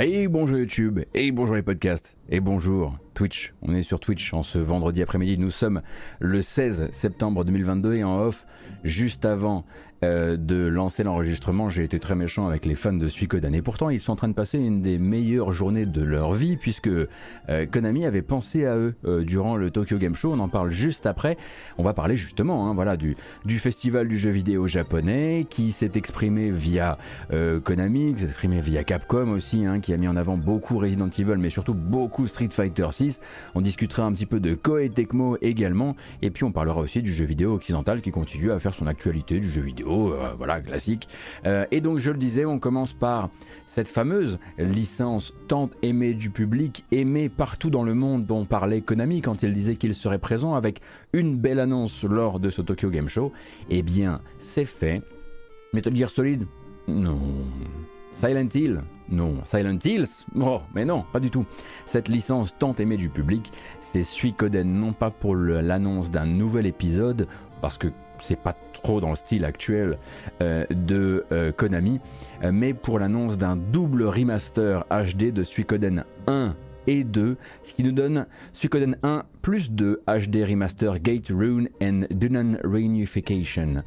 [0.00, 3.52] Et bonjour YouTube, et bonjour les podcasts, et bonjour Twitch.
[3.62, 5.38] On est sur Twitch en ce vendredi après-midi.
[5.38, 5.82] Nous sommes
[6.20, 8.46] le 16 septembre 2022 et en off,
[8.84, 9.64] juste avant
[10.04, 13.54] euh, de lancer l'enregistrement, j'ai été très méchant avec les fans de Suikoden.
[13.54, 16.56] Et pourtant, ils sont en train de passer une des meilleures journées de leur vie,
[16.56, 20.32] puisque euh, Konami avait pensé à eux euh, durant le Tokyo Game Show.
[20.32, 21.36] On en parle juste après.
[21.78, 23.16] On va parler justement hein, voilà, du,
[23.58, 26.96] festival du jeu vidéo japonais qui s'est exprimé via
[27.64, 31.08] Konami, qui s'est exprimé via Capcom aussi, hein, qui a mis en avant beaucoup Resident
[31.08, 33.20] Evil, mais surtout beaucoup Street Fighter 6.
[33.54, 35.96] On discutera un petit peu de Koei Tecmo également.
[36.22, 39.40] Et puis on parlera aussi du jeu vidéo occidental qui continue à faire son actualité
[39.40, 41.08] du jeu vidéo euh, voilà, classique.
[41.46, 43.30] Euh, et donc je le disais, on commence par
[43.66, 49.20] cette fameuse licence tant aimée du public, aimée partout dans le monde dont parlait Konami
[49.20, 50.80] quand il disait qu'il serait présent avec
[51.12, 53.32] une belle annonce lors de ce Tokyo Game Show.
[53.68, 55.02] Eh bien, c'est fait.
[55.72, 56.46] Metal Gear Solid?
[56.86, 57.20] Non.
[58.14, 58.80] Silent Hill?
[59.10, 59.44] Non.
[59.44, 60.26] Silent Hills?
[60.40, 61.44] Oh, mais non, pas du tout.
[61.86, 67.28] Cette licence tant aimée du public, c'est Suikoden, non pas pour l'annonce d'un nouvel épisode,
[67.60, 67.88] parce que
[68.22, 69.98] c'est pas trop dans le style actuel
[70.40, 72.00] euh, de euh, Konami,
[72.42, 76.54] euh, mais pour l'annonce d'un double remaster HD de Suikoden 1
[76.86, 82.04] et 2, ce qui nous donne Suikoden 1 plus 2 HD remaster Gate Rune and
[82.10, 83.82] Dunan Reunification.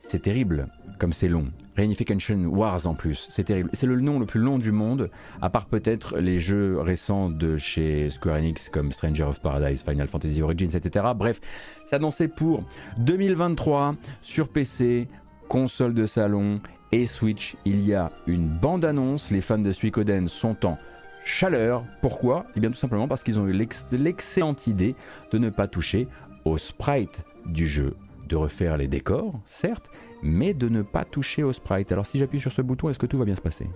[0.00, 1.46] C'est terrible comme c'est long.
[1.76, 3.68] Reunification Wars en plus, c'est terrible.
[3.72, 5.10] C'est le nom le plus long du monde,
[5.42, 10.08] à part peut-être les jeux récents de chez Square Enix comme Stranger of Paradise, Final
[10.08, 11.06] Fantasy Origins, etc.
[11.14, 11.40] Bref,
[11.88, 12.64] c'est annoncé pour
[12.98, 15.08] 2023 sur PC,
[15.48, 16.60] console de salon
[16.92, 17.56] et Switch.
[17.64, 20.78] Il y a une bande-annonce, les fans de Suikoden sont en
[21.24, 21.84] chaleur.
[22.00, 22.46] Pourquoi?
[22.56, 24.94] Eh bien tout simplement parce qu'ils ont eu l'excellente idée
[25.30, 26.08] de ne pas toucher
[26.46, 27.94] au sprite du jeu
[28.28, 29.90] de refaire les décors, certes,
[30.22, 31.92] mais de ne pas toucher au sprite.
[31.92, 33.66] Alors si j'appuie sur ce bouton, est-ce que tout va bien se passer?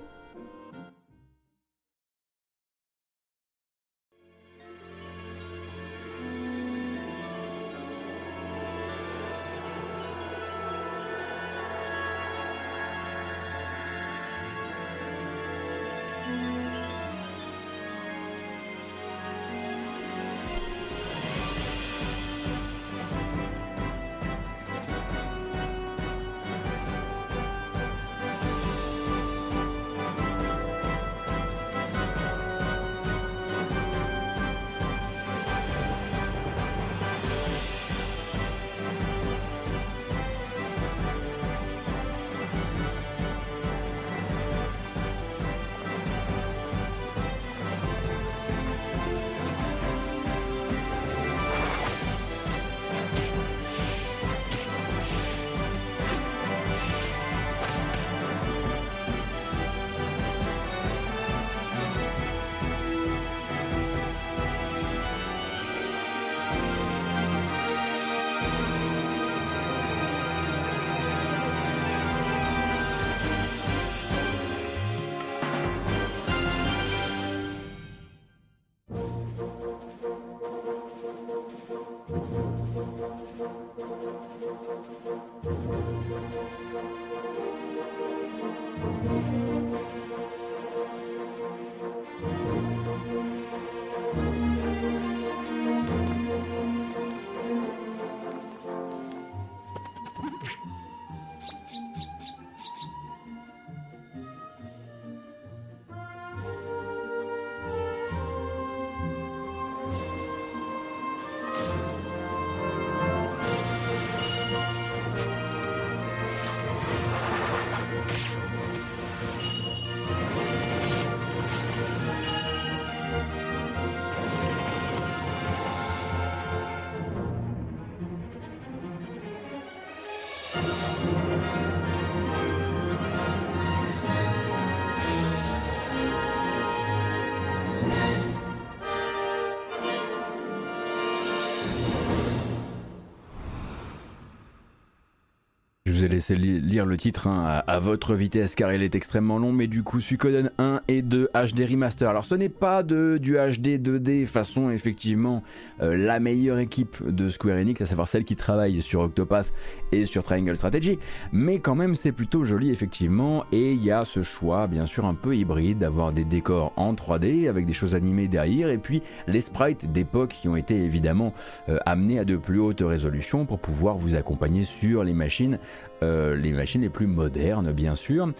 [146.01, 149.53] Vous ai laissé lire le titre hein, à, votre vitesse car il est extrêmement long,
[149.53, 152.09] mais du coup Suikoden 1 et 2 HD Remaster.
[152.09, 155.43] Alors ce n'est pas de, du HD 2D façon effectivement
[155.83, 159.53] euh, la meilleure équipe de Square Enix, à savoir celle qui travaille sur Octopath
[159.93, 160.99] et sur Triangle Strategy,
[161.33, 165.05] mais quand même c'est plutôt joli effectivement et il y a ce choix bien sûr
[165.05, 169.03] un peu hybride d'avoir des décors en 3D avec des choses animées derrière et puis
[169.27, 171.35] les sprites d'époque qui ont été évidemment
[171.69, 175.59] euh, amenés à de plus hautes résolutions pour pouvoir vous accompagner sur les machines
[176.03, 178.33] les machines les plus modernes, bien sûr.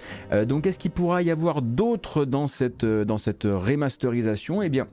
[0.47, 4.63] donc, est-ce qu'il pourra y avoir d'autres dans cette, dans cette remasterisation?
[4.63, 4.87] Eh bien,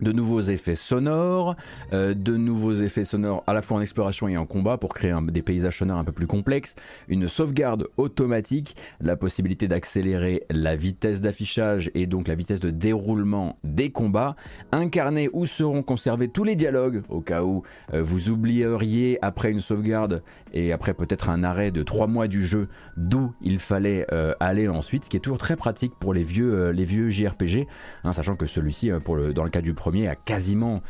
[0.00, 1.56] de nouveaux effets sonores,
[1.92, 5.14] euh, de nouveaux effets sonores à la fois en exploration et en combat pour créer
[5.28, 6.74] des paysages sonores un peu plus complexes,
[7.08, 13.58] une sauvegarde automatique, la possibilité d'accélérer la vitesse d'affichage et donc la vitesse de déroulement
[13.64, 14.36] des combats,
[14.72, 17.62] incarner où seront conservés tous les dialogues au cas où
[17.92, 20.22] euh, vous oublieriez après une sauvegarde
[20.52, 24.68] et après peut-être un arrêt de 3 mois du jeu d'où il fallait euh, aller
[24.68, 27.66] ensuite, ce qui est toujours très pratique pour les vieux, les vieux JRPG,
[28.04, 30.82] hein, sachant que celui-ci, le, dans le cas du premier, premier a quasiment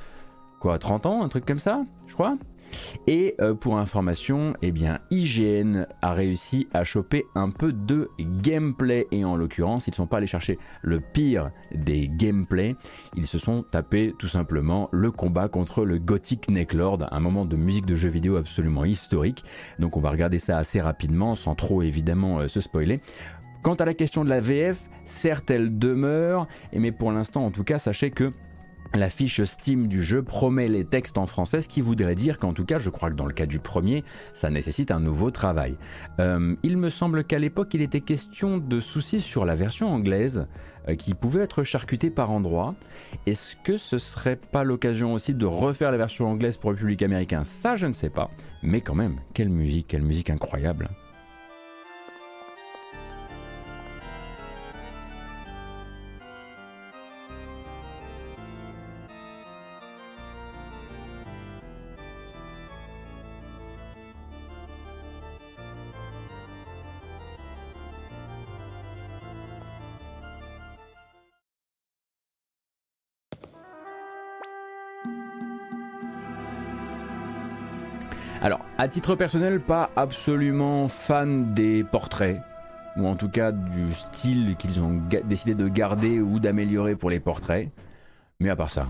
[0.58, 2.36] quoi 30 ans, un truc comme ça, je crois.
[3.06, 9.06] Et euh, pour information, eh bien IGN a réussi à choper un peu de gameplay
[9.10, 12.76] et en l'occurrence, ils ne sont pas allés chercher le pire des gameplays,
[13.16, 17.56] ils se sont tapés tout simplement le combat contre le Gothic Necklord, un moment de
[17.56, 19.44] musique de jeu vidéo absolument historique.
[19.78, 23.00] Donc on va regarder ça assez rapidement sans trop évidemment euh, se spoiler.
[23.62, 27.64] Quant à la question de la VF, certes elle demeure, mais pour l'instant en tout
[27.64, 28.32] cas sachez que
[28.94, 32.52] la fiche Steam du jeu promet les textes en français, ce qui voudrait dire qu'en
[32.52, 35.76] tout cas, je crois que dans le cas du premier, ça nécessite un nouveau travail.
[36.20, 40.46] Euh, il me semble qu'à l'époque, il était question de soucis sur la version anglaise
[40.88, 42.74] euh, qui pouvait être charcutée par endroits.
[43.26, 47.02] Est-ce que ce serait pas l'occasion aussi de refaire la version anglaise pour le public
[47.02, 47.44] américain?
[47.44, 48.30] Ça, je ne sais pas.
[48.62, 50.88] Mais quand même, quelle musique, quelle musique incroyable.
[78.80, 82.40] À titre personnel, pas absolument fan des portraits,
[82.96, 87.18] ou en tout cas du style qu'ils ont décidé de garder ou d'améliorer pour les
[87.18, 87.70] portraits.
[88.38, 88.86] Mais à part ça,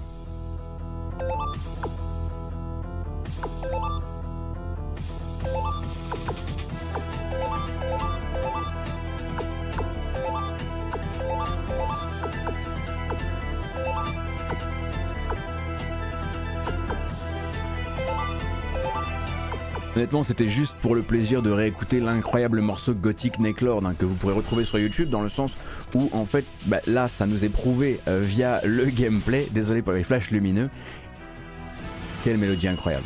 [19.98, 24.14] Honnêtement, c'était juste pour le plaisir de réécouter l'incroyable morceau Gothic Necklord hein, que vous
[24.14, 25.56] pourrez retrouver sur YouTube dans le sens
[25.92, 29.48] où en fait bah, là ça nous est prouvé euh, via le gameplay.
[29.50, 30.70] Désolé pour les flashs lumineux.
[32.22, 33.02] Quelle mélodie incroyable.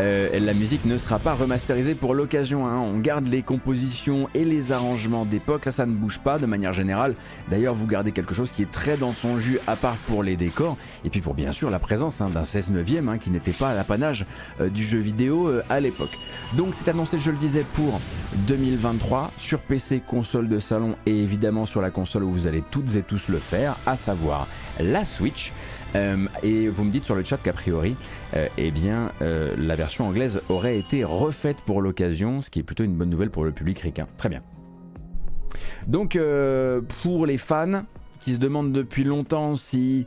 [0.00, 2.66] Euh, la musique ne sera pas remasterisée pour l'occasion.
[2.66, 2.78] Hein.
[2.78, 5.64] On garde les compositions et les arrangements d'époque.
[5.64, 7.14] Ça, ça ne bouge pas de manière générale.
[7.50, 10.36] D'ailleurs, vous gardez quelque chose qui est très dans son jus, à part pour les
[10.36, 10.78] décors.
[11.04, 13.70] Et puis pour bien sûr la présence hein, d'un 16 neuvième hein, qui n'était pas
[13.70, 14.24] à l'apanage
[14.60, 16.16] euh, du jeu vidéo euh, à l'époque.
[16.54, 18.00] Donc c'est annoncé, je le disais, pour
[18.46, 22.96] 2023 sur PC, console de salon et évidemment sur la console où vous allez toutes
[22.96, 24.46] et tous le faire, à savoir
[24.80, 25.52] la Switch.
[25.96, 27.96] Euh, et vous me dites sur le chat qu'a priori,
[28.34, 32.62] euh, eh bien, euh, la version anglaise aurait été refaite pour l'occasion, ce qui est
[32.62, 34.06] plutôt une bonne nouvelle pour le public ricain.
[34.16, 34.42] Très bien.
[35.86, 36.18] Donc,
[37.02, 37.84] pour les fans
[38.20, 40.06] qui se demandent depuis longtemps si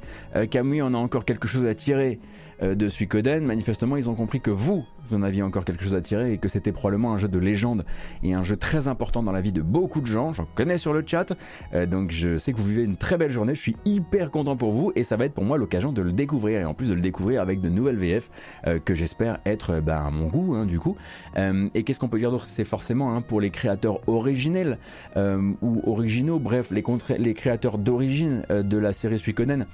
[0.51, 2.19] Kamui en a encore quelque chose à tirer
[2.61, 6.01] de Suikoden, manifestement, ils ont compris que vous, vous en aviez encore quelque chose à
[6.01, 7.85] tirer et que c'était probablement un jeu de légende
[8.23, 10.33] et un jeu très important dans la vie de beaucoup de gens.
[10.33, 11.33] J'en connais sur le chat,
[11.73, 13.55] euh, donc je sais que vous vivez une très belle journée.
[13.55, 16.11] Je suis hyper content pour vous et ça va être pour moi l'occasion de le
[16.11, 18.29] découvrir et en plus de le découvrir avec de nouvelles VF
[18.67, 20.95] euh, que j'espère être euh, ben, à mon goût hein, du coup.
[21.35, 22.45] et qu'est-ce qu'on peut dire d'autre?
[22.47, 24.77] C'est forcément hein, pour les créateurs originels
[25.15, 26.83] ou originaux, bref, les,
[27.17, 29.65] les créateurs d'origine de la série Suikoden,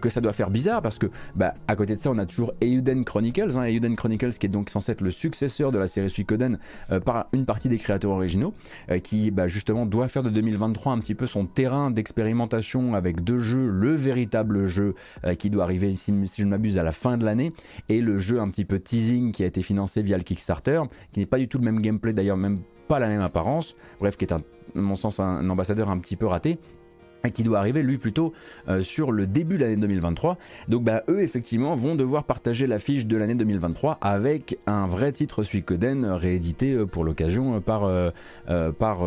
[0.00, 2.52] que ça doit faire bizarre parce que bah, à côté de ça, on a toujours
[2.62, 6.10] Euden Chronicles, hein, Euden Chronicles qui est donc censé être le successeur de la série
[6.10, 6.58] Suikoden
[6.90, 8.54] euh, par une partie des créateurs originaux,
[8.90, 13.24] euh, qui bah, justement doit faire de 2023 un petit peu son terrain d'expérimentation avec
[13.24, 16.92] deux jeux, le véritable jeu euh, qui doit arriver, si, je ne m'abuse, à la
[16.92, 17.52] fin de l'année,
[17.88, 21.20] et le jeu un petit peu teasing qui a été financé via le Kickstarter, qui
[21.20, 24.24] n'est pas du tout le même gameplay d'ailleurs, même pas la même apparence, bref, qui
[24.24, 24.40] est à
[24.74, 26.58] mon sens un ambassadeur un petit peu raté
[27.30, 28.32] qui doit arriver lui plutôt
[28.68, 30.38] euh, sur le début de l'année 2023.
[30.68, 35.42] Donc bah, eux effectivement vont devoir partager l'affiche de l'année 2023 avec un vrai titre
[35.42, 37.90] Suikoden réédité euh, pour l'occasion euh, par,
[38.78, 38.98] par,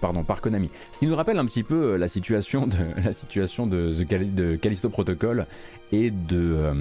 [0.00, 0.70] pardon, par Konami.
[0.92, 4.88] Ce qui nous rappelle un petit peu la situation de, la situation de, de Callisto
[4.88, 5.46] Protocol
[5.92, 6.72] et de,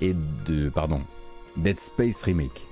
[0.00, 0.14] et
[0.46, 1.00] de pardon,
[1.56, 2.67] Dead Space Remake.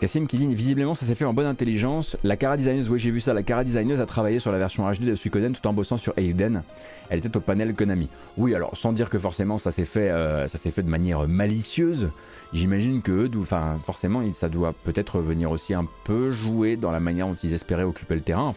[0.00, 2.16] Cassim qui dit visiblement ça s'est fait en bonne intelligence.
[2.24, 4.90] La Cara Designeuse, oui j'ai vu ça, la Cara Designeuse a travaillé sur la version
[4.90, 6.62] HD de Suikoden tout en bossant sur Aiden.
[7.10, 8.08] Elle était au panel Konami.
[8.36, 12.10] Oui alors sans dire que forcément ça s'est fait, euh, fait de manière malicieuse.
[12.52, 17.26] J'imagine que enfin forcément ça doit peut-être venir aussi un peu jouer dans la manière
[17.26, 18.52] dont ils espéraient occuper le terrain.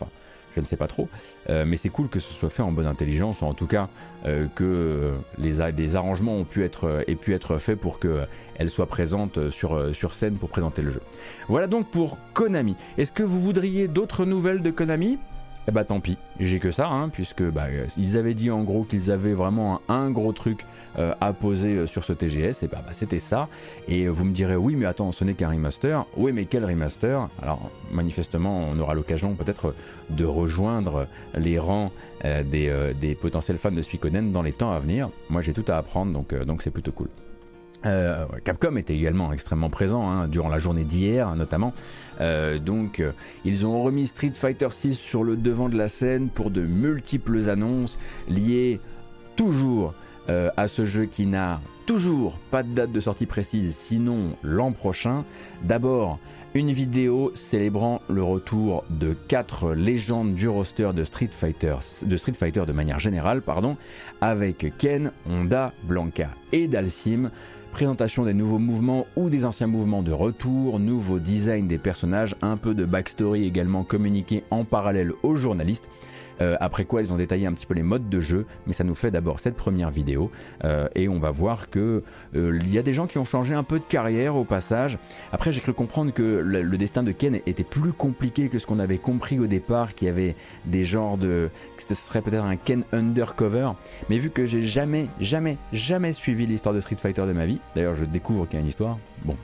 [0.58, 1.08] Je ne sais pas trop.
[1.50, 3.90] Euh, mais c'est cool que ce soit fait en bonne intelligence, ou en tout cas
[4.26, 8.88] euh, que les, des arrangements ont pu être, aient pu être faits pour qu'elle soit
[8.88, 11.02] présente sur scène pour présenter le jeu.
[11.48, 12.76] Voilà donc pour Konami.
[12.98, 15.18] Est-ce que vous voudriez d'autres nouvelles de Konami?
[15.70, 17.66] Eh bah tant pis, j'ai que ça, hein, puisque bah,
[17.98, 20.66] ils avaient dit en gros qu'ils avaient vraiment un, gros truc
[20.98, 23.50] euh, à poser sur ce TGS, et bah, bah, c'était ça.
[23.90, 26.06] Et vous me direz, oui mais attends, ce n'est qu'un remaster.
[26.16, 27.28] Oui mais quel remaster?
[27.42, 29.76] Alors manifestement, on aura l'occasion peut-être
[30.10, 31.92] de rejoindre les rangs
[32.24, 35.10] euh, des, euh, potentiels fans de Suikoden dans les temps à venir.
[35.30, 37.10] Moi j'ai tout à apprendre, donc c'est plutôt cool.
[37.86, 41.74] Euh, Capcom était également extrêmement présent hein, durant la journée d'hier notamment.
[42.20, 43.12] Euh, donc euh,
[43.46, 47.50] ils ont remis Street Fighter 6 sur le devant de la scène pour de multiples
[47.50, 48.80] annonces liées
[49.36, 49.94] toujours
[50.58, 55.24] à ce jeu qui n'a toujours pas de date de sortie précise sinon l'an prochain.
[55.64, 56.20] D'abord
[56.54, 62.34] une vidéo célébrant le retour de quatre légendes du roster de Street Fighter, de Street
[62.34, 63.78] Fighter de manière générale, pardon,
[64.20, 67.30] avec Ken, Honda, Blanca et Dalsim
[67.78, 72.58] présentation des nouveaux mouvements ou des anciens mouvements de retour, nouveau design des personnages, un
[72.58, 75.88] peu de backstory également communiqué en parallèle aux journalistes.
[76.42, 78.84] Euh, après quoi, ils ont détaillé un petit peu les modes de jeu, mais ça
[78.84, 80.32] nous fait d'abord cette première vidéo
[80.64, 82.04] euh, et on va voir que
[82.36, 84.98] euh, il y a des gens qui ont changé un peu de carrière au passage.
[85.32, 88.80] Après, j'ai cru comprendre que le, destin de Ken était plus compliqué que ce qu'on
[88.80, 92.56] avait compris au départ, qu'il y avait des genres de, que ce serait peut-être un
[92.56, 93.72] Ken undercover.
[94.10, 97.60] Mais vu que j'ai jamais, jamais, jamais suivi l'histoire de Street Fighter de ma vie,
[97.76, 99.00] d'ailleurs, je découvre qu'il y a une histoire.
[99.26, 99.36] Bon,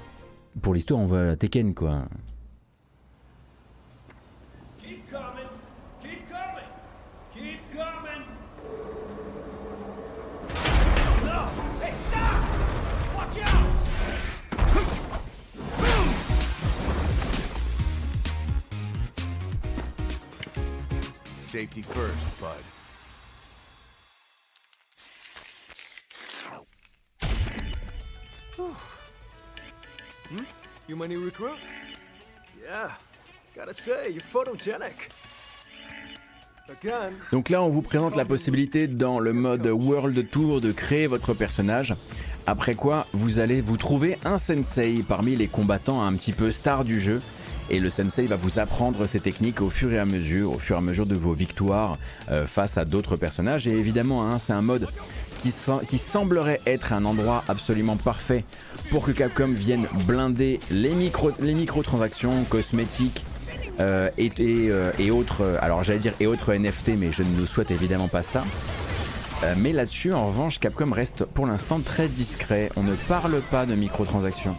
[0.62, 2.04] pour l'histoire, on va à Tekken quoi.
[21.54, 22.64] Safety first, bud.
[30.32, 30.44] hmm?
[30.88, 31.60] You my new recruit?
[32.60, 32.90] Yeah,
[33.56, 35.12] gotta say, you're photogenic.
[37.32, 41.36] Donc là, on vous présente la possibilité dans le mode World Tour de créer votre
[41.36, 41.94] personnage.
[42.48, 46.84] Après quoi, vous allez vous trouver un sensei parmi les combattants un petit peu stars
[46.84, 47.20] du jeu
[47.70, 50.76] et le sensei va vous apprendre ces techniques au fur et à mesure, au fur
[50.76, 51.98] et à mesure de vos victoires
[52.30, 53.68] euh, face à d'autres personnages.
[53.68, 54.88] Et évidemment, hein, c'est un mode
[55.42, 58.46] qui, semblerait être un endroit absolument parfait
[58.90, 60.94] pour que Capcom vienne blinder les,
[61.40, 63.26] les microtransactions cosmétiques.
[63.80, 67.72] Euh, euh, et, autres, alors j'allais dire et autres NFT, mais je ne nous souhaite
[67.72, 68.46] évidemment pas ça.
[69.58, 72.70] mais là-dessus, en revanche, Capcom reste pour l'instant très discret.
[72.78, 74.56] On ne parle pas de microtransactions.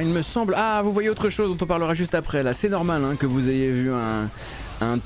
[0.00, 0.54] Il me semble...
[0.56, 2.42] Ah, vous voyez autre chose dont on parlera juste après.
[2.42, 4.28] Là, c'est normal hein, que vous ayez vu un,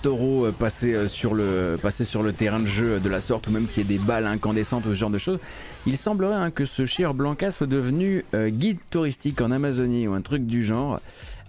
[0.02, 3.48] taureau euh, passer euh, sur, le, passer sur le terrain de jeu de la sorte
[3.48, 5.38] ou même qu'il y ait des balles incandescentes ou ce genre de choses.
[5.86, 10.14] Il semblerait hein, que ce cher Blanca soit devenu euh, guide touristique en Amazonie ou
[10.14, 11.00] un truc du genre.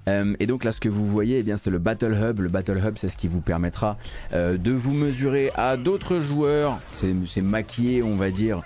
[0.07, 2.39] Et donc là, ce que vous voyez, eh bien, c'est le Battle Hub.
[2.39, 3.97] Le Battle Hub, c'est ce qui vous permettra
[4.33, 6.79] de vous mesurer à d'autres joueurs.
[7.25, 8.62] C'est maquillé, on va dire,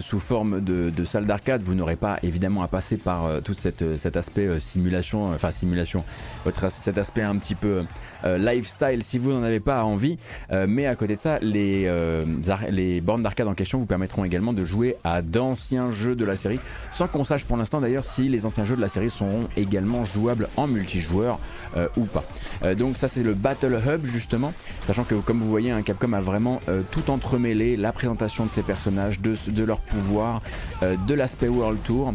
[0.00, 1.62] sous forme de, de salle d'arcade.
[1.62, 6.04] Vous n'aurez pas évidemment à passer par tout cet aspect simulation, enfin simulation,
[6.68, 7.82] cet aspect un petit peu euh,
[8.24, 10.18] lifestyle si vous n'en avez pas envie.
[10.52, 12.24] Euh, mais à côté de ça, les, euh,
[12.70, 16.36] les bornes d'arcade en question vous permettront également de jouer à d'anciens jeux de la
[16.36, 16.60] série,
[16.92, 20.04] sans qu'on sache pour l'instant d'ailleurs si les anciens jeux de la série seront également
[20.04, 21.38] jouables en multijoueur
[21.96, 22.22] ou pas.
[22.76, 24.52] donc ça c'est le Battle Hub justement,
[24.86, 26.60] sachant que comme vous voyez, un Capcom a vraiment
[26.92, 30.40] tout entremêlé, la présentation de ses personnages, de, de leur pouvoir,
[30.82, 32.14] de l'aspect World Tour,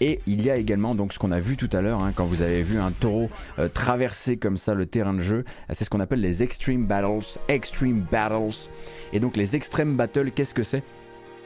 [0.00, 2.24] et il y a également donc ce qu'on a vu tout à l'heure, hein, quand
[2.24, 3.28] vous avez vu un taureau
[3.74, 5.35] traverser comme ça le terrain de jeu,
[5.70, 7.38] c'est ce qu'on appelle les Extreme Battles.
[7.48, 8.68] Extreme Battles.
[9.12, 10.82] Et donc les Extreme Battles, qu'est-ce que c'est?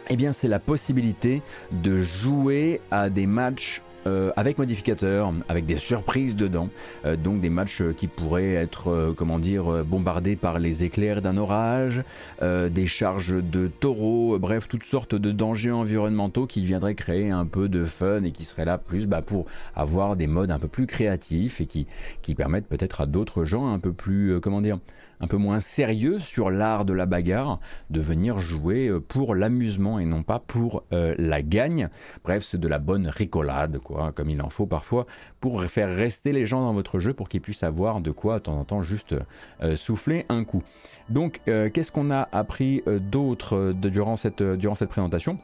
[0.08, 5.76] Eh bien c'est la possibilité de jouer à des matchs euh, avec modificateurs, avec des
[5.76, 6.70] surprises dedans,
[7.04, 11.36] euh, donc des matchs qui pourraient être, euh, comment dire, bombardés par les éclairs d'un
[11.36, 12.02] orage,
[12.42, 17.68] des charges de taureaux, bref, toutes sortes de dangers environnementaux qui viendraient créer un peu
[17.68, 20.86] de fun et qui seraient là plus bah, pour avoir des modes un peu plus
[20.86, 21.86] créatifs et qui,
[22.22, 24.78] qui permettent peut-être à d'autres gens un peu plus, comment dire,
[25.20, 27.60] un peu moins sérieux sur l'art de la bagarre,
[27.90, 31.88] de venir jouer euh, pour l'amusement et non pas pour euh, la gagne.
[32.24, 35.06] Bref, c'est de la bonne ricolade, quoi, comme il en faut parfois,
[35.40, 38.44] pour faire rester les gens dans votre jeu pour qu'ils puissent avoir de quoi, de
[38.44, 39.14] temps en temps, juste
[39.62, 40.62] euh, souffler un coup.
[41.08, 45.38] Donc, qu'est-ce qu'on a appris d'autre durant cette, durant cette présentation?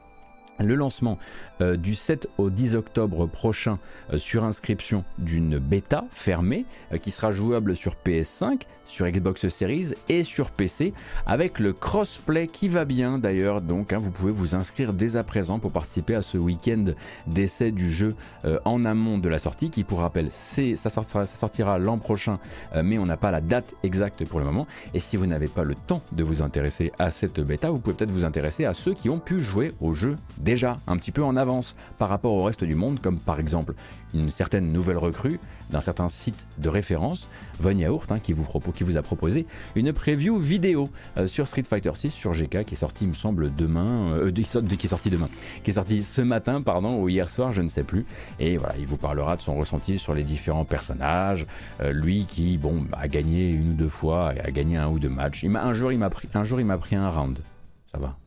[0.59, 1.19] Le lancement
[1.59, 3.79] du 7 au 10 octobre prochain
[4.15, 6.65] sur inscription d'une bêta fermée
[7.01, 10.93] qui sera jouable sur PS5, sur Xbox Series et sur PC
[11.25, 13.61] avec le crossplay qui va bien d'ailleurs.
[13.61, 16.85] Donc hein, vous pouvez vous inscrire dès à présent pour participer à ce week-end
[17.27, 18.15] d'essai du jeu
[18.65, 22.39] en amont de la sortie qui pour rappel ça sortira, ça sortira l'an prochain
[22.83, 24.67] mais on n'a pas la date exacte pour le moment.
[24.93, 27.95] Et si vous n'avez pas le temps de vous intéresser à cette bêta vous pouvez
[27.95, 31.23] peut-être vous intéresser à ceux qui ont pu jouer au jeu déjà un petit peu
[31.23, 33.73] en avance par rapport au reste du monde, comme par exemple
[34.13, 37.27] une certaine nouvelle recrue d'un certain site de référence,
[37.59, 39.45] Von Yaourt, hein, qui, vous a proposé
[39.75, 43.13] une preview vidéo euh, sur Street Fighter 6 sur GK qui est sorti, il me
[43.13, 45.29] semble, demain, euh, qui est sorti demain,
[45.63, 48.05] qui est sorti ce matin, pardon, ou hier soir, je ne sais plus.
[48.39, 51.45] Et voilà, il vous parlera de son ressenti sur les différents personnages.
[51.81, 55.09] Euh, lui qui, bon, a gagné une ou deux fois, a gagné un ou deux
[55.09, 55.43] matchs.
[55.43, 57.39] Il jour, il pris, un jour, il m'a pris un round.
[57.91, 58.17] Ça va.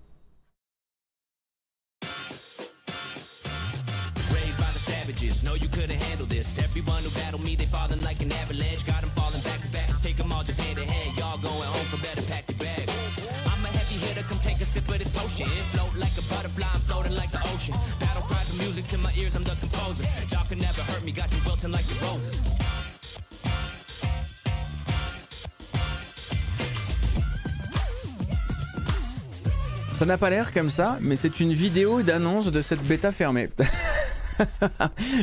[30.00, 33.50] Ça n'a pas l'air comme ça, mais c'est une vidéo d'annonce de cette bêta fermée.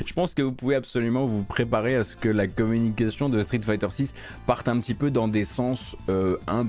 [0.05, 3.61] je pense que vous pouvez absolument vous préparer à ce que la communication de Street
[3.63, 4.13] Fighter 6
[4.45, 6.67] parte un petit peu dans des sens euh, un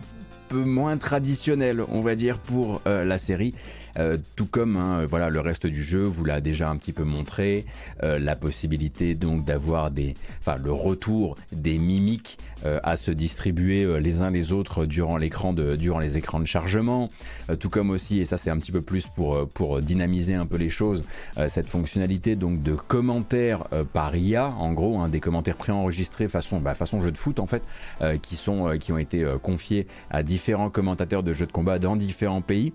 [0.48, 3.52] peu moins traditionnels, on va dire, pour euh, la série.
[3.96, 7.04] Euh, tout comme hein, voilà, le reste du jeu vous l'a déjà un petit peu
[7.04, 7.64] montré,
[8.02, 14.00] euh, la possibilité donc d'avoir des, enfin le retour des mimiques euh, à se distribuer
[14.00, 17.10] les uns les autres durant l'écran de, durant les écrans de chargement,
[17.58, 20.56] tout comme aussi et ça c'est un petit peu plus pour pour dynamiser un peu
[20.56, 21.04] les choses,
[21.48, 26.74] cette fonctionnalité donc de commentaires par IA, en gros hein, des commentaires préenregistrés façon bah,
[26.74, 27.62] façon jeu de foot en fait,
[28.22, 32.42] qui sont qui ont été confiés à différents commentateurs de jeux de combat dans différents
[32.42, 32.72] pays.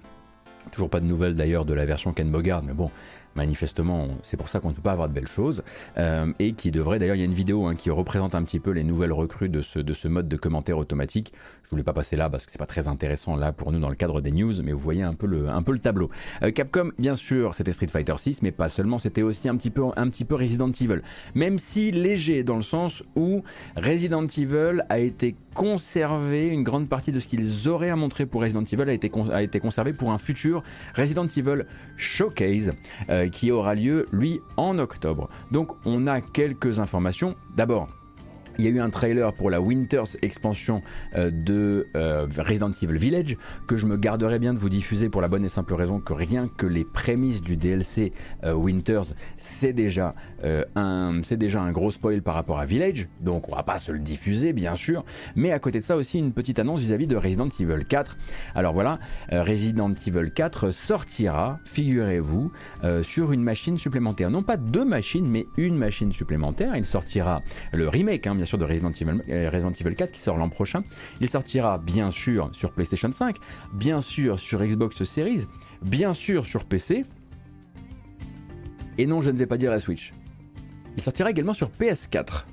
[0.71, 2.89] Toujours pas de nouvelles d'ailleurs de la version Ken Bogard, mais bon,
[3.35, 5.63] manifestement, c'est pour ça qu'on ne peut pas avoir de belles choses,
[5.97, 8.59] euh, et qui devrait, d'ailleurs, il y a une vidéo hein, qui représente un petit
[8.59, 11.33] peu les nouvelles recrues de ce, de ce mode de commentaire automatique.
[11.73, 13.95] Voulais pas passer là parce que c'est pas très intéressant là pour nous dans le
[13.95, 15.47] cadre des news, mais vous voyez un peu le,
[15.79, 16.09] tableau.
[16.43, 19.69] Euh, Capcom, bien sûr, c'était Street Fighter 6, mais pas seulement, c'était aussi un petit
[19.69, 21.01] peu, un peu Resident Evil,
[21.35, 23.43] même si léger dans le sens où
[23.75, 28.41] Resident Evil a été conservé, une grande partie de ce qu'ils auraient à montrer pour
[28.41, 30.63] Resident Evil a été, a conservé pour un futur
[30.95, 31.65] Resident Evil
[31.97, 32.71] Showcase.
[33.09, 35.29] Euh, qui aura lieu, lui, en octobre.
[35.51, 37.35] Donc on a quelques informations.
[37.55, 37.87] D'abord,
[38.59, 40.83] Il y a eu un trailer pour la Winters expansion
[41.15, 43.37] euh, de euh, Resident Evil Village
[43.67, 46.13] que je me garderai bien de vous diffuser pour la bonne et simple raison que
[46.13, 48.13] rien que les prémices du DLC
[48.43, 50.13] euh, Winters, c'est déjà,
[50.75, 53.99] un, déjà un gros spoil par rapport à Village, donc on va pas se le
[53.99, 55.03] diffuser bien sûr,
[55.35, 58.17] mais à côté de ça aussi une petite annonce vis-à-vis de Resident Evil 4.
[58.55, 58.99] Alors voilà,
[59.31, 62.51] Resident Evil 4 sortira, figurez-vous,
[63.03, 64.29] sur une machine supplémentaire.
[64.29, 66.75] Non pas deux machines, mais une machine supplémentaire.
[66.75, 70.19] Il sortira le remake, hein, bien sûr, de Resident Evil, euh, Resident Evil 4 qui
[70.19, 70.83] sort l'an prochain.
[71.21, 73.37] Il sortira bien sûr sur PlayStation 5,
[73.73, 75.45] bien sûr sur Xbox Series,
[75.81, 77.05] bien sûr sur PC.
[78.97, 80.13] Et non, je ne vais pas dire la Switch.
[80.95, 82.45] Il sortira également sur PS4,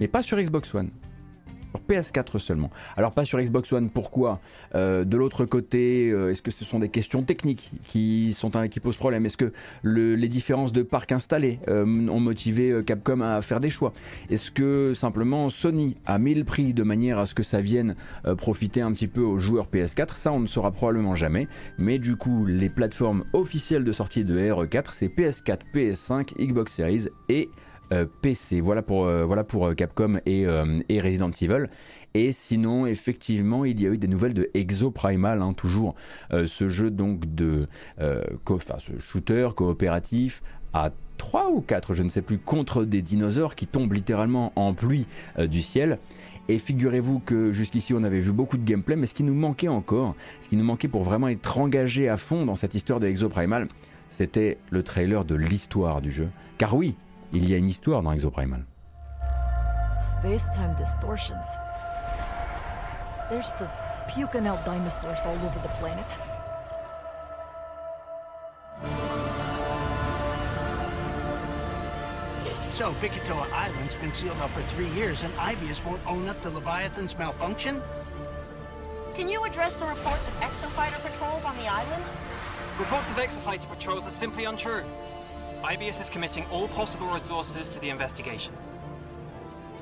[0.00, 0.90] mais pas sur Xbox One.
[1.88, 2.70] PS4 seulement.
[2.96, 4.40] Alors pas sur Xbox One, pourquoi?
[4.74, 8.36] Euh, De l'autre côté, euh, est-ce que ce sont des questions techniques qui,
[8.82, 9.26] posent problème?
[9.26, 9.52] Est-ce que
[9.84, 13.92] les différences de parc installés euh, ont motivé Capcom à faire des choix?
[14.30, 17.96] Est-ce que simplement Sony a mis le prix de manière à ce que ça vienne
[18.36, 21.48] profiter un petit peu aux joueurs PS4 Ça on ne saura probablement jamais.
[21.78, 27.08] Mais du coup, les plateformes officielles de sortie de RE4, c'est PS4, PS5, Xbox Series
[27.28, 27.50] et
[28.20, 28.60] PC.
[28.60, 30.46] Voilà pour, euh, voilà pour euh, Capcom et,
[31.00, 31.66] Resident Evil.
[32.14, 35.94] Et sinon, effectivement, il y a eu des nouvelles de Exo Primal, hein, toujours
[36.30, 37.68] ce jeu donc de
[38.48, 43.54] enfin, ce shooter coopératif à 3 ou 4, je ne sais plus, contre des dinosaures
[43.54, 45.06] qui tombent littéralement en pluie
[45.38, 45.98] du ciel.
[46.48, 49.68] Et figurez-vous que jusqu'ici on avait vu beaucoup de gameplay, mais ce qui nous manquait
[49.68, 53.06] encore, ce qui nous manquait pour vraiment être engagé à fond dans cette histoire de
[53.06, 53.68] Exo Primal,
[54.10, 56.28] c'était le trailer de l'histoire du jeu.
[56.56, 56.94] Car oui,
[57.32, 58.64] Il y a une histoire dans Exoprimal.
[59.96, 61.58] Space-time distortions.
[63.28, 63.68] There's still
[64.08, 66.16] puking out dinosaurs all over the planet.
[72.74, 76.48] So, Bikitoa Island's been sealed up for three years, and Ibius won't own up to
[76.48, 77.82] Leviathan's malfunction?
[79.14, 82.04] Can you address the reports of exofighter patrols on the island?
[82.78, 84.84] Reports of exofighter patrols are simply untrue.
[85.62, 88.52] IBS is committing all possible resources to the investigation.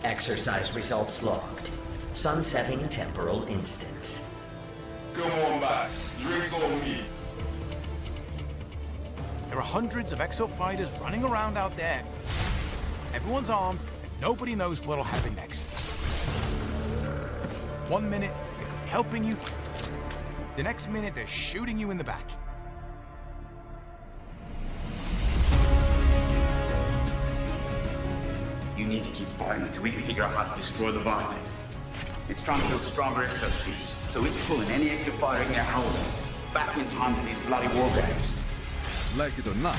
[0.04, 1.70] Exercise results logged.
[2.12, 4.46] Sunsetting temporal instance.
[5.12, 5.90] Come on back.
[6.20, 7.00] Drinks on me.
[9.48, 12.02] There are hundreds of exo fighters running around out there.
[13.14, 15.62] Everyone's armed, and nobody knows what'll happen next.
[17.88, 19.36] One minute, they could be helping you.
[20.56, 22.30] The next minute, they're shooting you in the back.
[28.87, 31.42] You need to keep fighting until we can figure out how to destroy the Leviathan.
[32.29, 36.79] It's trying to build stronger exosuits, so it's pulling any exofighter in their house back
[36.79, 38.40] in time for these bloody war games.
[39.16, 39.75] Like it or not,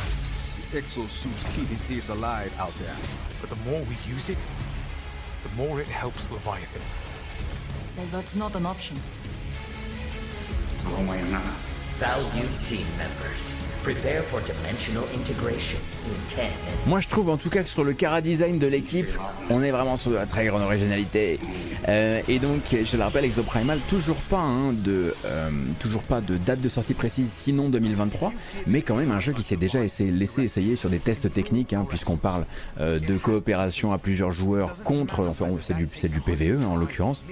[0.58, 2.98] the exosuit's keeping his alive out there.
[3.40, 4.38] But the more we use it,
[5.44, 6.82] the more it helps Leviathan.
[7.96, 8.98] Well, that's not an option.
[10.84, 11.54] One way or another.
[16.86, 19.08] Moi je trouve en tout cas que sur le cara design de l'équipe,
[19.50, 21.40] on est vraiment sur de la très grande originalité.
[21.88, 26.38] Euh, et donc je le rappelle, Exoprimal, toujours pas, hein, de, euh, toujours pas de
[26.38, 28.34] date de sortie précise, sinon 2023,
[28.68, 31.86] mais quand même un jeu qui s'est déjà laissé essayer sur des tests techniques, hein,
[31.88, 32.46] puisqu'on parle
[32.80, 37.24] euh, de coopération à plusieurs joueurs contre, enfin c'est du, du PVE en l'occurrence.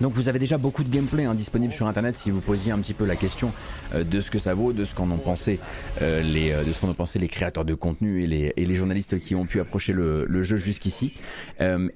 [0.00, 2.78] Donc vous avez déjà beaucoup de gameplay hein, disponible sur internet si vous posiez un
[2.78, 3.52] petit peu la question
[3.94, 5.58] euh, de ce que ça vaut, de ce qu'en ont pensé
[6.02, 8.64] euh, les, euh, de ce qu'en ont pensé les créateurs de contenu et les, et
[8.64, 11.14] les journalistes qui ont pu approcher le, le jeu jusqu'ici.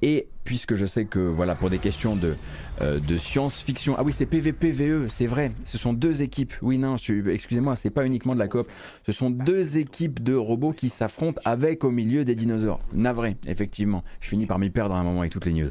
[0.02, 2.34] et puisque je sais que voilà pour des questions de,
[2.80, 3.94] euh, de science-fiction.
[3.98, 5.52] Ah oui, c'est PVPVE, c'est vrai.
[5.64, 6.52] Ce sont deux équipes.
[6.62, 8.68] Oui, non, excusez-moi, c'est pas uniquement de la coop.
[9.06, 12.80] Ce sont deux équipes de robots qui s'affrontent avec au milieu des dinosaures.
[12.92, 14.02] Navré, effectivement.
[14.20, 15.70] Je finis par m'y perdre à un moment avec toutes les news.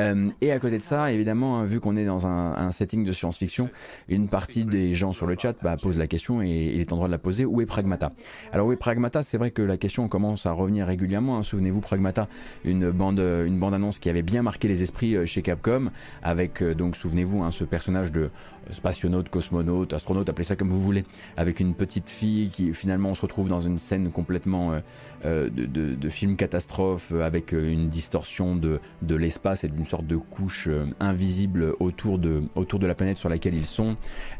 [0.00, 3.12] Euh, et à côté de ça, évidemment, hein, vu qu'on est dans un, setting de
[3.12, 3.68] science-fiction,
[4.08, 6.96] une partie des gens sur le chat bah, pose la question et il est en
[6.96, 7.44] droit de la poser.
[7.44, 8.12] Où est Pragmata?
[8.52, 9.22] Alors où est Pragmata?
[9.22, 11.38] C'est vrai que la question commence à revenir régulièrement.
[11.38, 11.42] Hein.
[11.42, 12.28] Souvenez-vous, Pragmata,
[12.64, 15.90] une bande, une bande annonce qui avait bien marqué les esprits euh, chez Capcom,
[16.22, 18.30] avec euh, donc souvenez-vous hein, ce personnage de
[18.70, 21.04] spationaute, cosmonaute, astronaute, appelez ça comme vous voulez,
[21.36, 24.80] avec une petite fille qui finalement on se retrouve dans une scène complètement
[25.24, 30.68] euh, de, film catastrophe, avec une distorsion de, de l'espace et d'une sorte de couche
[30.98, 33.96] invisible autour de, autour de la planète sur laquelle ils sont.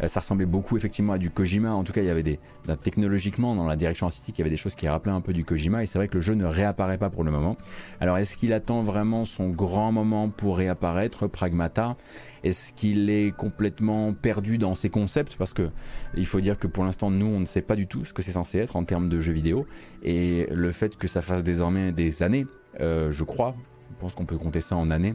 [0.07, 2.41] ça ressemblait beaucoup effectivement à du Kojima, en tout cas il y avait des,
[2.83, 5.45] technologiquement dans la direction artistique il y avait des choses qui rappelaient un peu du
[5.45, 7.57] Kojima et c'est vrai que le jeu ne réapparaît pas pour le moment.
[8.01, 11.97] Alors est-ce qu'il attend vraiment son grand moment pour réapparaître, Pragmata?
[12.45, 15.37] Est-ce qu'il est complètement perdu dans ses concepts?
[15.37, 15.71] Parce que
[16.17, 18.23] il faut dire que pour l'instant, nous, on ne sait pas du tout ce que
[18.23, 19.67] c'est censé être en termes de jeux vidéo.
[20.03, 22.47] Et le fait que ça fasse désormais des années,
[22.81, 23.55] euh, je crois,
[23.99, 25.15] pense qu'on peut compter ça en années,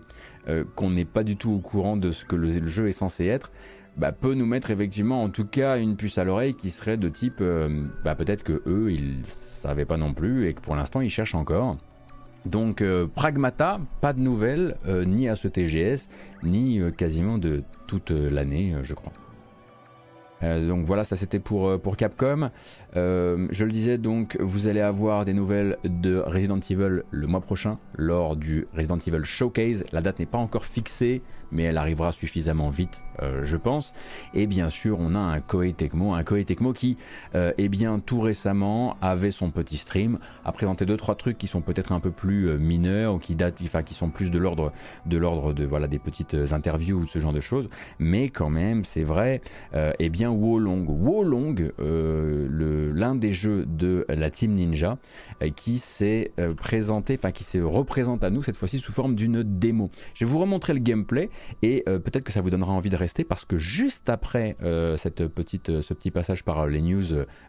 [0.75, 3.51] qu'on n'est pas du tout au courant de ce que le, jeu est censé être,
[3.97, 7.09] bah, peut nous mettre effectivement en tout cas une puce à l'oreille qui serait de
[7.09, 7.41] type
[8.03, 11.33] bah, peut-être que eux ils savaient pas non plus et que pour l'instant ils cherchent
[11.33, 11.77] encore.
[12.45, 12.83] Donc
[13.15, 16.07] Pragmata, pas de nouvelles ni à ce TGS
[16.43, 19.11] ni quasiment de toute l'année je crois.
[20.43, 22.49] Euh, donc voilà, ça c'était pour, euh, pour Capcom.
[22.95, 27.41] Euh, je le disais donc, vous allez avoir des nouvelles de Resident Evil le mois
[27.41, 29.83] prochain lors du Resident Evil Showcase.
[29.91, 33.01] La date n'est pas encore fixée, mais elle arrivera suffisamment vite,
[33.43, 33.93] je pense.
[34.33, 36.97] Et bien sûr, on a un Koei Tecmo, un Koei qui,
[37.33, 41.61] eh bien, tout récemment avait son petit stream, a présenté deux trois trucs qui sont
[41.61, 44.73] peut-être un peu plus mineurs ou qui datent, enfin, qui sont plus de l'ordre
[45.05, 47.69] de l'ordre de voilà des petites interviews ou ce genre de choses.
[47.99, 49.41] Mais quand même, c'est vrai,
[49.73, 50.87] eh bien Wolong.
[50.87, 52.47] Wolong, euh,
[52.85, 54.97] l'un des jeux de la Team Ninja,
[55.41, 59.15] euh, qui s'est euh, présenté, enfin qui se représente à nous cette fois-ci sous forme
[59.15, 59.89] d'une démo.
[60.13, 61.29] Je vais vous remontrer le gameplay
[61.61, 66.11] et peut-être que ça vous donnera envie de rester parce que juste après ce petit
[66.11, 67.03] passage par les news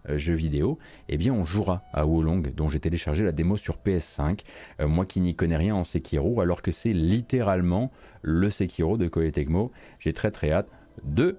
[0.09, 4.41] jeux vidéo, eh bien on jouera à Wolong, dont j'ai téléchargé la démo sur PS5.
[4.87, 7.91] moi qui n'y connais rien en Sekiro, alors que c'est littéralement
[8.23, 9.73] le Sekiro de Koei Tecmo.
[9.99, 10.69] J'ai très très hâte
[11.05, 11.39] de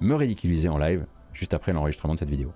[0.00, 2.52] me ridiculiser en live juste après l'enregistrement de cette vidéo.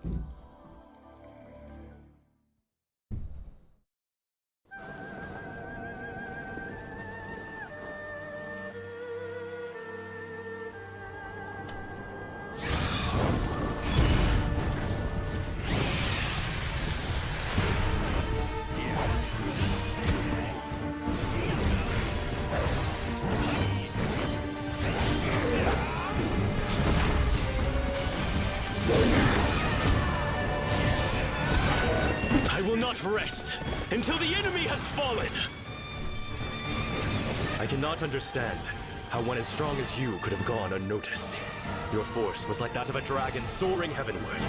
[33.07, 33.59] Rest
[33.91, 35.33] until the enemy has fallen.
[37.59, 38.59] I cannot understand
[39.09, 41.41] how one as strong as you could have gone unnoticed.
[41.93, 44.47] Your force was like that of a dragon soaring heavenward.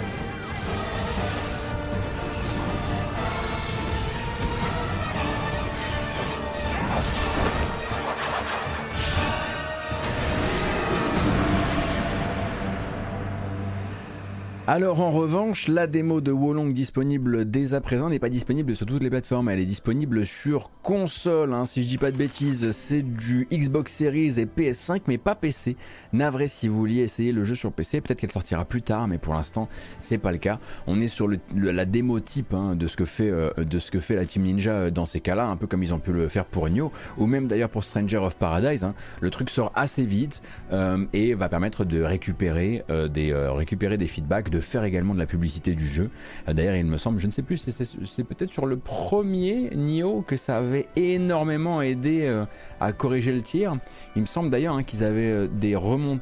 [14.68, 18.84] Alors en revanche, la démo de Wolong disponible dès à présent n'est pas disponible sur
[18.84, 21.64] toutes les plateformes, elle est disponible sur console, hein.
[21.66, 25.76] si je dis pas de bêtises, c'est du Xbox Series et PS5 mais pas PC.
[26.12, 29.18] Navré si vous vouliez essayer le jeu sur PC, peut-être qu'elle sortira plus tard mais
[29.18, 29.68] pour l'instant
[30.00, 30.58] c'est pas le cas.
[30.88, 34.00] On est sur la démo type hein, de, ce que fait, euh, de ce que
[34.00, 36.26] fait la Team Ninja euh, dans ces cas-là, un peu comme ils ont pu le
[36.26, 38.82] faire pour Nioh ou même d'ailleurs pour Stranger of Paradise.
[38.82, 38.96] Hein.
[39.20, 45.14] Le truc sort assez vite euh, et va permettre de récupérer, des, feedbacks faire également
[45.14, 46.10] de la publicité du jeu.
[46.48, 50.22] Euh, d'ailleurs, il me semble, je ne sais plus, c'est peut-être sur le premier Nio
[50.22, 52.44] que ça avait énormément aidé euh,
[52.80, 53.76] à corriger le tir.
[54.14, 55.76] Il me semble d'ailleurs hein, qu'ils avaient euh, des,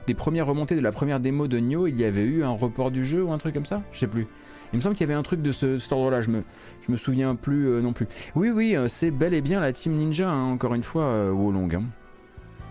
[0.07, 2.90] des premières remontées de la première démo de Nio, il y avait eu un report
[2.90, 3.83] du jeu ou un truc comme ça?
[3.92, 4.27] Je sais plus.
[4.73, 6.42] Il me semble qu'il y avait un truc de ce, cet ordre-là, je me,
[6.87, 8.09] je me souviens plus non plus.
[8.35, 11.77] Oui, oui, c'est bel et bien la Team Ninja, hein, encore une fois, Wolong.
[11.77, 11.85] Hein.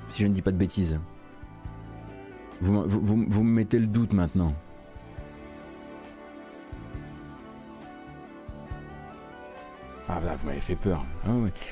[0.09, 0.99] Si je ne dis pas de bêtises.
[2.59, 4.53] vous, vous me mettez le doute maintenant.
[10.09, 11.05] Ah bah vous m'avez fait peur.
[11.25, 11.29] Ah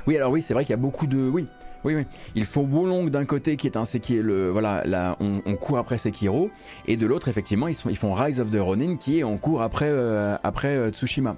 [0.08, 0.18] oui.
[0.18, 1.30] alors oui, c'est vrai qu'il y a beaucoup de...
[1.30, 1.48] Oui,
[1.84, 2.06] oui, oui.
[2.36, 5.78] Il faut Wolong d'un côté qui est un qui est le voilà, là on, court
[5.78, 6.50] après Sekiro
[6.88, 9.90] et de l'autre effectivement ils, font Rise of the Ronin qui est on court après
[9.90, 11.36] euh, après euh, Tsushima.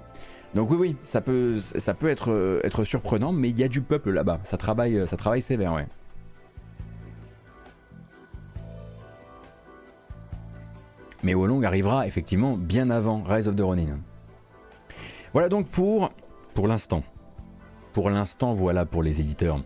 [0.54, 3.68] Donc oui oui, ça peut ça peut être euh, être surprenant mais il y a
[3.68, 4.40] du peuple là-bas.
[4.44, 5.86] Ça travaille ça travaille sévère, ouais.
[11.22, 13.98] Mais Wolong arrivera effectivement bien avant Rise of the Ronin.
[15.32, 16.12] Voilà donc pour
[16.54, 17.02] pour l'instant.
[17.92, 19.60] Pour l'instant, voilà pour les éditeurs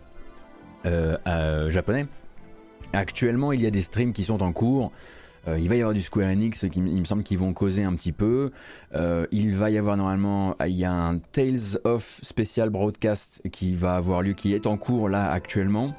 [0.85, 2.07] euh, euh, japonais.
[2.93, 4.91] Actuellement, il y a des streams qui sont en cours.
[5.47, 7.83] Euh, il va y avoir du Square Enix qui il me semble qu'ils vont causer
[7.83, 8.51] un petit peu.
[9.31, 13.95] il va y avoir normalement, il y a un Tales of Special Broadcast qui va
[13.95, 15.95] avoir lieu, qui est en cours là actuellement.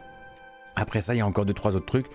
[0.77, 2.07] Après ça, il y a encore deux trois autres trucs.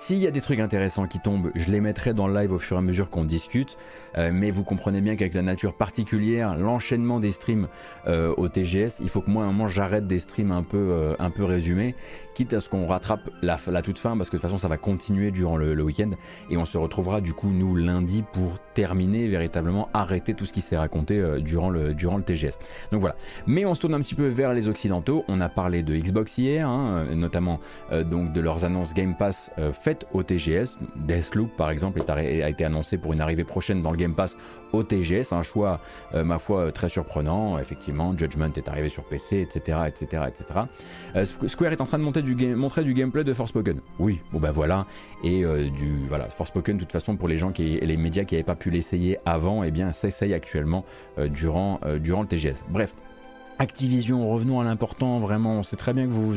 [0.00, 2.58] S'il y a des trucs intéressants qui tombent, je les mettrai dans le live au
[2.58, 3.76] fur et à mesure qu'on discute.
[4.16, 7.66] Euh, mais vous comprenez bien qu'avec la nature particulière, l'enchaînement des streams
[8.06, 10.76] euh, au TGS, il faut que moi, à un moment, j'arrête des streams un peu,
[10.78, 11.96] euh, un peu résumés,
[12.34, 14.76] quitte à ce qu'on rattrape la, toute fin, parce que de toute façon, ça va
[14.76, 16.10] continuer durant le, week-end.
[16.48, 20.60] Et on se retrouvera du coup, nous, lundi, pour terminer, véritablement arrêter tout ce qui
[20.60, 22.58] s'est raconté durant, le, durant le TGS.
[22.92, 23.16] Donc voilà.
[23.48, 25.24] Mais on se tourne un petit peu vers les Occidentaux.
[25.26, 27.58] On a parlé de Xbox hier, hein, notamment
[27.90, 29.50] donc de leurs annonces Game Pass
[29.88, 30.76] faites au TGS.
[30.96, 34.36] Deathloop par exemple a été annoncé pour une arrivée prochaine dans le Game Pass
[34.72, 35.80] au TGS, un choix
[36.14, 37.58] euh, ma foi très surprenant.
[37.58, 41.24] Effectivement, Judgment est arrivé sur PC, etc., etc., etc.
[41.46, 43.80] Square est en train de monter du montrer du gameplay de Forspoken.
[43.98, 44.86] Oui, bon ben voilà.
[45.24, 48.34] Et euh, du voilà, Forspoken de toute façon pour les gens qui les médias qui
[48.34, 50.84] n'avaient pas pu l'essayer avant, eh bien s'essaye actuellement
[51.16, 52.62] durant durant le TGS.
[52.68, 52.94] Bref.
[53.60, 56.36] Activision, revenons à l'important, vraiment, on sait très bien que vous,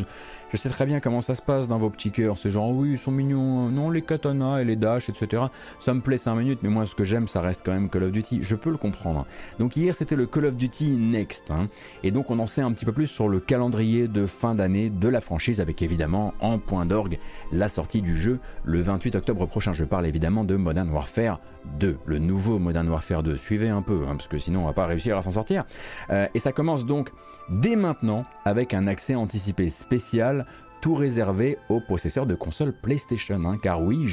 [0.51, 2.37] je sais très bien comment ça se passe dans vos petits cœurs.
[2.37, 3.69] C'est genre, oui, ils sont mignons.
[3.69, 5.43] Non, les katanas et les dash, etc.
[5.79, 8.03] Ça me plaît 5 minutes, mais moi, ce que j'aime, ça reste quand même Call
[8.03, 8.39] of Duty.
[8.41, 9.25] Je peux le comprendre.
[9.59, 11.51] Donc, hier, c'était le Call of Duty Next.
[11.51, 11.69] Hein.
[12.03, 14.89] Et donc, on en sait un petit peu plus sur le calendrier de fin d'année
[14.89, 17.17] de la franchise, avec évidemment, en point d'orgue,
[17.53, 19.71] la sortie du jeu le 28 octobre prochain.
[19.71, 21.39] Je parle évidemment de Modern Warfare
[21.79, 23.37] 2, le nouveau Modern Warfare 2.
[23.37, 25.63] Suivez un peu, hein, parce que sinon, on va pas réussir à s'en sortir.
[26.09, 27.11] Euh, et ça commence donc
[27.51, 30.45] dès maintenant avec un accès anticipé spécial
[30.81, 33.45] tout réservé aux possesseurs de consoles PlayStation.
[33.45, 34.07] Hein, car oui,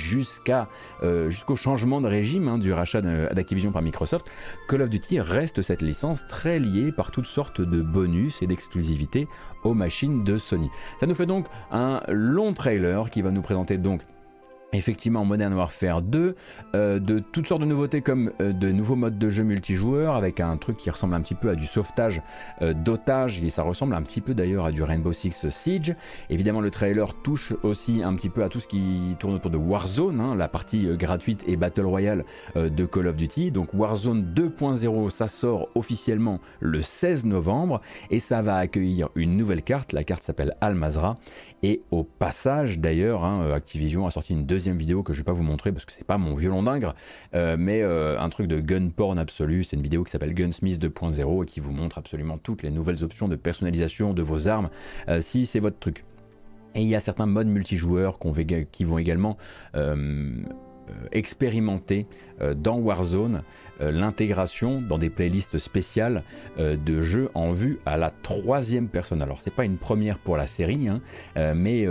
[1.03, 4.27] euh, jusqu'au changement de régime hein, du rachat d'Activision par Microsoft,
[4.69, 9.27] Call of Duty reste cette licence très liée par toutes sortes de bonus et d'exclusivités
[9.65, 10.71] aux machines de Sony.
[11.01, 14.03] Ça nous fait donc un long trailer qui va nous présenter donc
[14.73, 16.35] effectivement Modern Warfare 2,
[16.75, 20.41] euh, de toutes sortes de nouveautés comme euh, de nouveaux modes de jeu multijoueur avec
[20.41, 22.21] un truc qui ressemble un petit peu à du sauvetage
[22.61, 25.97] euh, d'otages et ça ressemble un petit peu d'ailleurs à du Rainbow Six Siege.
[26.29, 29.57] Évidemment le trailer touche aussi un petit peu à tout ce qui tourne autour de
[29.57, 33.51] Warzone, hein, la partie gratuite et Battle Royale de Call of Duty.
[33.51, 39.63] Donc Warzone 2.0 ça sort officiellement le 16 novembre et ça va accueillir une nouvelle
[39.63, 41.17] carte, la carte s'appelle Almazra
[41.63, 45.25] et au passage d'ailleurs hein, Activision a sorti une deuxième deuxième vidéo que je vais
[45.25, 46.97] pas vous montrer parce que c'est pas mon violon d'ingre,
[47.33, 49.63] euh, mais euh, un truc de gun porn absolu.
[49.63, 53.05] C'est une vidéo qui s'appelle Gunsmith 2.0 et qui vous montre absolument toutes les nouvelles
[53.05, 54.69] options de personnalisation de vos armes
[55.09, 56.05] euh, si c'est votre truc.
[56.75, 58.19] Et il y a certains modes multijoueurs
[58.73, 59.39] qui vont également
[61.13, 62.07] expérimenter
[62.57, 63.43] dans Warzone
[63.81, 66.25] euh, l'intégration dans des playlists spéciales
[66.59, 69.23] euh, de jeux en vue à la troisième personne.
[69.23, 71.01] Alors c'est pas une première pour la série, hein,
[71.37, 71.87] euh, mais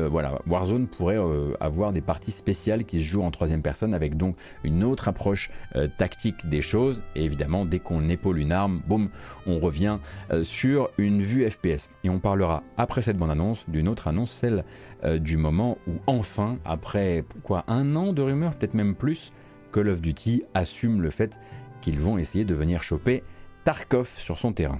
[0.47, 1.17] Warzone pourrait
[1.60, 5.49] avoir des parties spéciales qui se jouent en troisième personne avec donc une autre approche
[5.97, 7.01] tactique des choses.
[7.15, 9.10] Et évidemment, dès qu'on épaule une arme, boum,
[9.45, 9.97] on revient
[10.43, 11.89] sur une vue FPS.
[12.03, 14.63] Et on parlera après cette bande annonce d'une autre annonce, celle
[15.19, 19.31] du moment où enfin, après quoi un an de rumeurs, peut-être même plus,
[19.71, 21.39] Call of Duty assume le fait
[21.82, 23.23] qu'ils vont essayer de venir choper
[23.63, 24.80] Tarkov sur son terrain.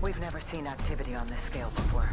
[0.00, 2.08] We've never seen activity on this scale before.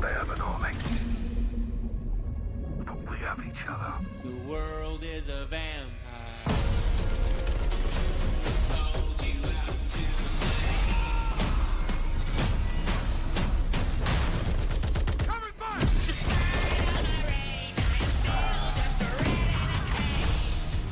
[0.00, 0.72] They have an army.
[2.86, 3.92] But we have each other.
[4.22, 5.90] The world is a vampire.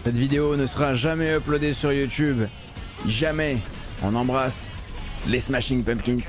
[0.04, 2.48] Cette vidéo ne sera jamais uploadée sur YouTube.
[3.06, 3.58] Jamais.
[4.02, 4.68] On embrasse
[5.28, 6.20] les Smashing Pumpkins.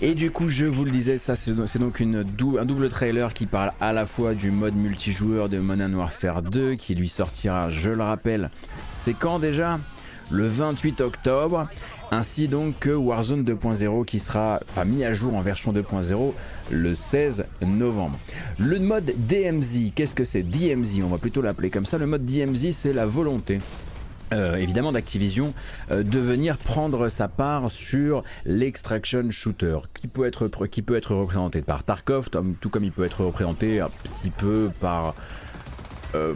[0.00, 2.24] Et du coup, je vous le disais, ça c'est donc une
[2.58, 6.74] un double trailer qui parle à la fois du mode multijoueur de Modern Warfare 2
[6.74, 8.50] qui lui sortira, je le rappelle,
[8.98, 9.78] c'est quand déjà?
[10.30, 11.68] Le 28 octobre.
[12.10, 16.32] Ainsi donc que Warzone 2.0 qui sera mis à jour en version 2.0
[16.70, 18.18] le 16 novembre.
[18.58, 20.42] Le mode DMZ, qu'est-ce que c'est?
[20.42, 21.98] DMZ, on va plutôt l'appeler comme ça.
[21.98, 23.58] Le mode DMZ, c'est la volonté
[24.34, 25.54] euh, évidemment d'Activision
[25.90, 31.14] euh, de venir prendre sa part sur l'extraction shooter qui peut être qui peut être
[31.14, 32.28] représenté par Tarkov
[32.60, 35.14] tout comme il peut être représenté un petit peu par
[36.14, 36.34] euh,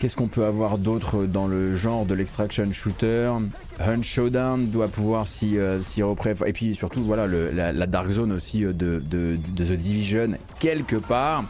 [0.00, 3.30] Qu'est-ce qu'on peut avoir d'autre dans le genre de l'extraction shooter?
[3.78, 6.48] Hunt Showdown doit pouvoir s'y si, représenter.
[6.48, 11.44] Et puis surtout, voilà, la, Dark Zone aussi de, de, The Division, quelque part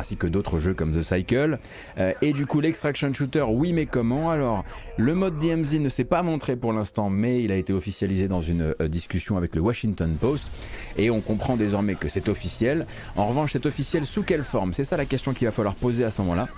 [0.00, 1.58] ainsi que d'autres jeux comme The Cycle.
[1.98, 4.30] Euh, et du coup, l'extraction shooter, oui, mais comment?
[4.30, 4.64] Alors,
[4.96, 8.40] le mode DMZ ne s'est pas montré pour l'instant, mais il a été officialisé dans
[8.40, 10.50] une euh, discussion avec le Washington Post.
[10.96, 12.86] Et on comprend désormais que c'est officiel.
[13.16, 14.74] En revanche, c'est officiel sous quelle forme?
[14.74, 16.48] C'est ça la question qu'il va falloir poser à ce moment-là.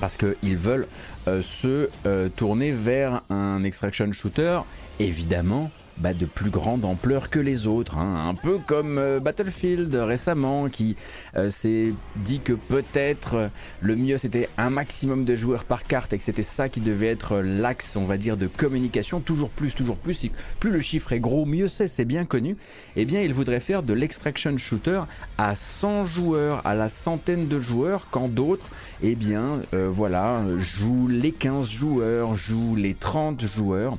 [0.00, 0.88] Parce qu'ils veulent
[1.28, 1.88] euh, se
[2.30, 4.60] tourner vers un extraction shooter,
[4.98, 5.70] évidemment,
[6.02, 7.96] bah, de plus grande ampleur que les autres.
[7.96, 8.28] Hein.
[8.28, 10.96] Un peu comme euh, Battlefield récemment qui
[11.36, 16.18] euh, s'est dit que peut-être le mieux c'était un maximum de joueurs par carte et
[16.18, 19.20] que c'était ça qui devait être l'axe on va dire de communication.
[19.20, 20.26] Toujours plus, toujours plus.
[20.58, 22.56] Plus le chiffre est gros, mieux c'est, c'est bien connu.
[22.96, 25.02] Eh bien il voudrait faire de l'extraction shooter
[25.38, 28.68] à 100 joueurs, à la centaine de joueurs, quand d'autres,
[29.02, 33.96] eh bien euh, voilà, jouent les 15 joueurs, jouent les 30 joueurs.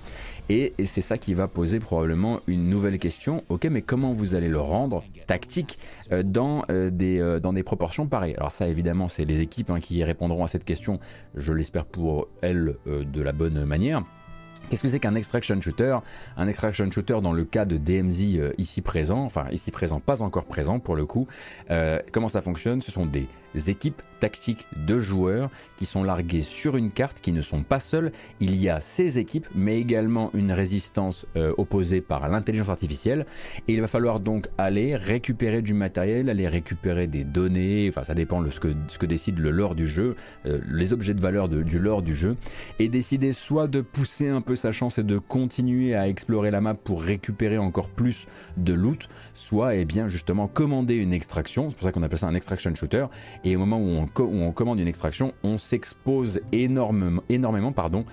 [0.49, 3.43] Et, c'est ça qui va poser probablement une nouvelle question.
[3.49, 5.77] Ok, mais comment vous allez le rendre tactique
[6.11, 8.35] euh, dans, euh, des, euh, dans des proportions pareilles?
[8.35, 10.99] Alors ça, évidemment, c'est les équipes hein, qui répondront à cette question,
[11.35, 14.03] je l'espère pour elles, de la bonne manière.
[14.69, 15.97] Qu'est-ce que c'est qu'un extraction shooter?
[16.37, 20.45] Un extraction shooter dans le cas de DMZ ici présent, enfin ici présent, pas encore
[20.45, 21.27] présent pour le coup.
[22.11, 22.81] comment ça fonctionne?
[22.81, 27.41] Ce sont des équipes tactiques de joueurs qui sont larguées sur une carte, qui ne
[27.41, 28.13] sont pas seuls.
[28.39, 33.25] Il y a ces équipes, mais également une résistance euh, opposée par l'intelligence artificielle.
[33.67, 38.13] Et il va falloir donc aller récupérer du matériel, aller récupérer des données, enfin ça
[38.13, 41.21] dépend de ce que, ce que décide le lore du jeu, euh, les objets de
[41.21, 42.37] valeur du lore du jeu,
[42.79, 46.61] et décider soit de pousser un peu sa chance et de continuer à explorer la
[46.61, 48.25] map pour récupérer encore plus
[48.55, 52.19] de loot, soit et eh bien justement commander une extraction, c'est pour ça qu'on appelle
[52.19, 53.07] ça un extraction shooter,
[53.43, 58.05] et au moment où on, commande une extraction, on s'expose énormément, pardon,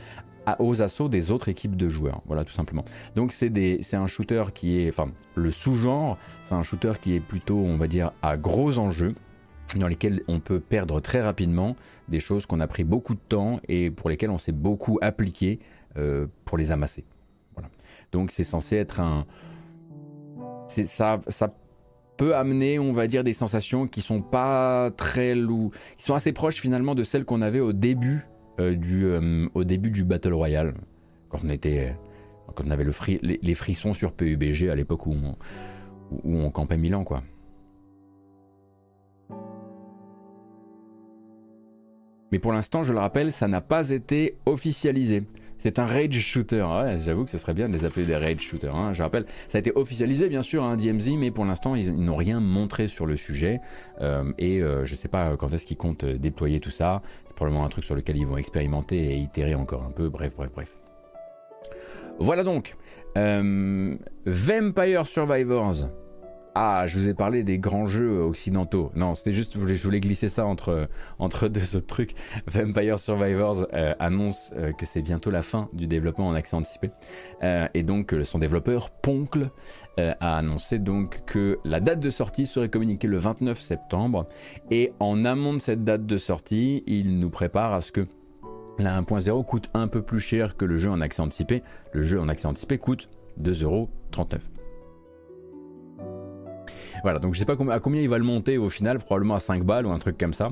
[0.58, 2.22] aux assauts des autres équipes de joueurs.
[2.26, 2.84] Voilà, tout simplement.
[3.14, 7.58] Donc c'est un shooter qui est, enfin, le sous-genre, c'est un shooter qui est plutôt,
[7.58, 9.14] on va dire, à gros enjeux
[9.76, 11.76] dans lesquels on peut perdre très rapidement
[12.08, 15.60] des choses qu'on a pris beaucoup de temps et pour lesquelles on s'est beaucoup appliqué
[15.96, 17.04] euh, pour les amasser.
[17.54, 17.68] Voilà.
[18.10, 19.26] Donc c'est censé être un...
[20.66, 21.20] Ça
[22.20, 26.32] peut amener, on va dire, des sensations qui sont pas très loup, qui sont assez
[26.32, 28.26] proches finalement de celles qu'on avait au début
[28.60, 30.74] euh, du, euh, au début du Battle Royale,
[31.30, 31.96] quand on était,
[32.54, 32.92] quand on avait le
[33.22, 35.16] les, frissons sur PUBG à l'époque où
[36.26, 37.22] on campait Milan, quoi.
[42.32, 45.22] Mais pour l'instant, je le rappelle, ça n'a pas été officialisé.
[45.60, 46.62] C'est un rage shooter.
[46.62, 48.74] Ouais, J'avoue que ce serait bien de les appeler des rage shooters.
[48.74, 48.94] Hein.
[48.94, 51.94] Je rappelle, ça a été officialisé bien sûr, un hein, DMZ, mais pour l'instant ils,
[51.94, 53.60] n'ont rien montré sur le sujet.
[54.00, 57.02] Euh, et euh, je sais pas quand est-ce qu'ils comptent euh, déployer tout ça.
[57.26, 60.08] C'est probablement un truc sur lequel ils vont expérimenter et itérer encore un peu.
[60.08, 60.74] Bref, bref, bref.
[62.18, 62.74] Voilà donc.
[63.14, 65.90] Vampire Survivors.
[66.54, 68.90] Ah, je vous ai parlé des grands jeux occidentaux.
[68.96, 70.88] Non, c'était juste, je voulais, glisser ça entre,
[71.18, 72.14] entre deux autres trucs.
[72.46, 76.90] Vampire Survivors euh, annonce euh, que c'est bientôt la fin du développement en accès anticipé.
[77.44, 79.50] Euh, et donc, son développeur, Poncle,
[79.98, 84.28] a annoncé donc que la date de sortie serait communiquée le 29 septembre.
[84.70, 88.06] Et en amont de cette date de sortie, il nous prépare à ce que
[88.78, 91.62] la 1.0 coûte un peu plus cher que le jeu en accès anticipé.
[91.92, 93.10] Le jeu en accès anticipé coûte
[93.42, 94.59] 2,39€.
[97.02, 99.40] Voilà, donc je sais pas à combien il va le monter au final, probablement à
[99.40, 100.50] 5 balles ou un truc comme ça.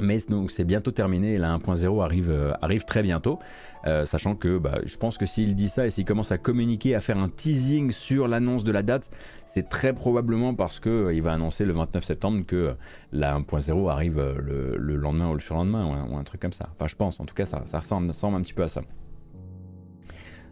[0.00, 3.38] Mais donc c'est bientôt terminé la 1.0 arrive, euh, arrive très bientôt.
[3.86, 6.94] Euh, sachant que bah, je pense que s'il dit ça et s'il commence à communiquer,
[6.94, 9.10] à faire un teasing sur l'annonce de la date,
[9.46, 12.74] c'est très probablement parce qu'il euh, va annoncer le 29 septembre que
[13.12, 16.68] la 1.0 arrive le, lendemain ou le surlendemain ou un, truc comme ça.
[16.74, 18.82] Enfin je pense, en tout cas ça, ça ressemble, ressemble un petit peu à ça.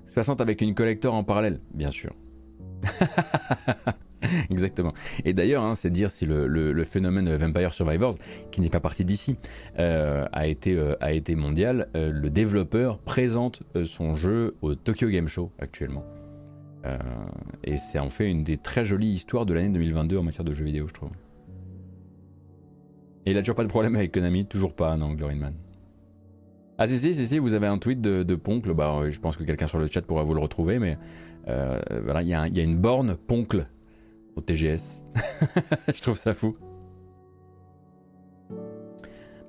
[0.08, 2.14] 60 avec une collector en parallèle, bien sûr.
[4.50, 4.92] Exactement.
[5.24, 8.16] Et d'ailleurs, hein, c'est dire si le, phénomène Vampire Survivors,
[8.50, 9.36] qui n'est pas parti d'ici,
[9.78, 15.08] euh, a, été, euh, a été mondial, euh, le développeur présente son jeu au Tokyo
[15.08, 16.04] Game Show actuellement.
[17.64, 20.54] et c'est en fait une des très jolies histoires de l'année 2022 en matière de
[20.54, 21.10] jeux vidéo, je trouve.
[23.26, 25.54] Et il a toujours pas de problème avec Konami, toujours pas, non, Man.
[26.78, 29.36] Ah si, si, si, si, vous avez un tweet de, de Poncle, bah, je pense
[29.36, 30.96] que quelqu'un sur le chat pourra vous le retrouver, mais
[31.46, 33.66] voilà, il y, y, a une borne Poncle
[34.36, 35.02] au TGS.
[35.92, 36.56] je trouve ça fou.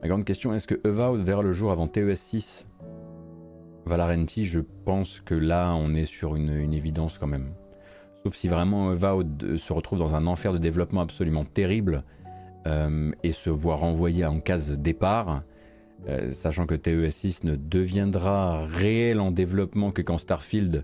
[0.01, 2.65] Ma grande question, est-ce que Evoud verra le jour avant TES 6
[3.85, 7.53] Valarenti, je pense que là, on est sur une, évidence quand même.
[8.23, 12.03] Sauf si vraiment Evoud se retrouve dans un enfer de développement absolument terrible
[12.67, 15.43] euh, et se voit renvoyer en case départ,
[16.09, 20.83] euh, sachant que TES 6 ne deviendra réel en développement que quand Starfield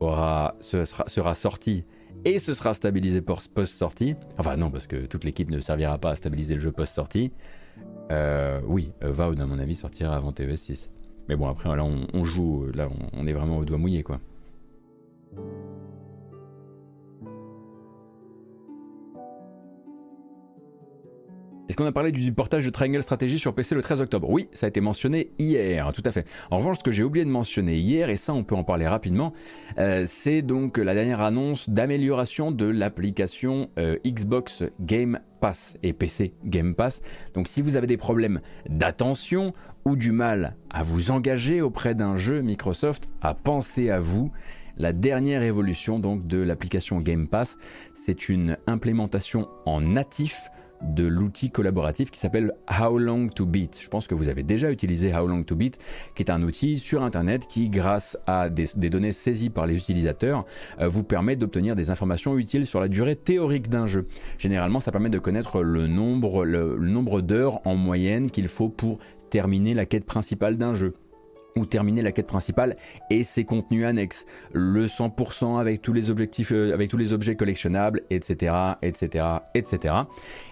[0.00, 1.84] aura, sera, sera sorti
[2.24, 4.14] et ce sera stabilisé post-sortie.
[4.38, 7.32] Enfin non, parce que toute l'équipe ne servira pas à stabiliser le jeu post-sortie.
[8.10, 10.90] Euh, oui, euh, Vaud à mon avis sortira avant TES 6.
[11.28, 14.20] Mais bon après là on, joue, là on, est vraiment au doigt mouillé quoi.
[21.68, 24.28] Est-ce qu'on a parlé du portage de Triangle Strategy sur PC le 13 octobre?
[24.28, 26.26] Oui, ça a été mentionné hier, tout à fait.
[26.50, 28.88] En revanche, ce que j'ai oublié de mentionner hier, et ça on peut en parler
[28.88, 29.32] rapidement,
[29.78, 36.34] euh, c'est donc la dernière annonce d'amélioration de l'application euh, Xbox Game Pass et PC
[36.44, 37.00] Game Pass.
[37.34, 39.54] Donc si vous avez des problèmes d'attention
[39.84, 44.32] ou du mal à vous engager auprès d'un jeu Microsoft, à penser à vous.
[44.78, 47.56] La dernière évolution donc de l'application Game Pass,
[47.94, 50.50] c'est une implémentation en natif
[50.82, 53.78] de l'outil collaboratif qui s'appelle How Long to Beat.
[53.80, 55.78] Je pense que vous avez déjà utilisé How Long to Beat,
[56.14, 60.44] qui est un outil sur Internet qui, grâce à des, données saisies par les utilisateurs,
[60.80, 64.06] euh, vous permet d'obtenir des informations utiles sur la durée théorique d'un jeu.
[64.38, 68.98] Généralement, ça permet de connaître le nombre, le nombre d'heures en moyenne qu'il faut pour
[69.30, 70.94] terminer la quête principale d'un jeu
[71.56, 72.76] ou terminer la quête principale
[73.10, 77.36] et ses contenus annexes, le 100% avec tous les objectifs, euh, avec tous les objets
[77.36, 79.94] collectionnables, etc., etc., etc.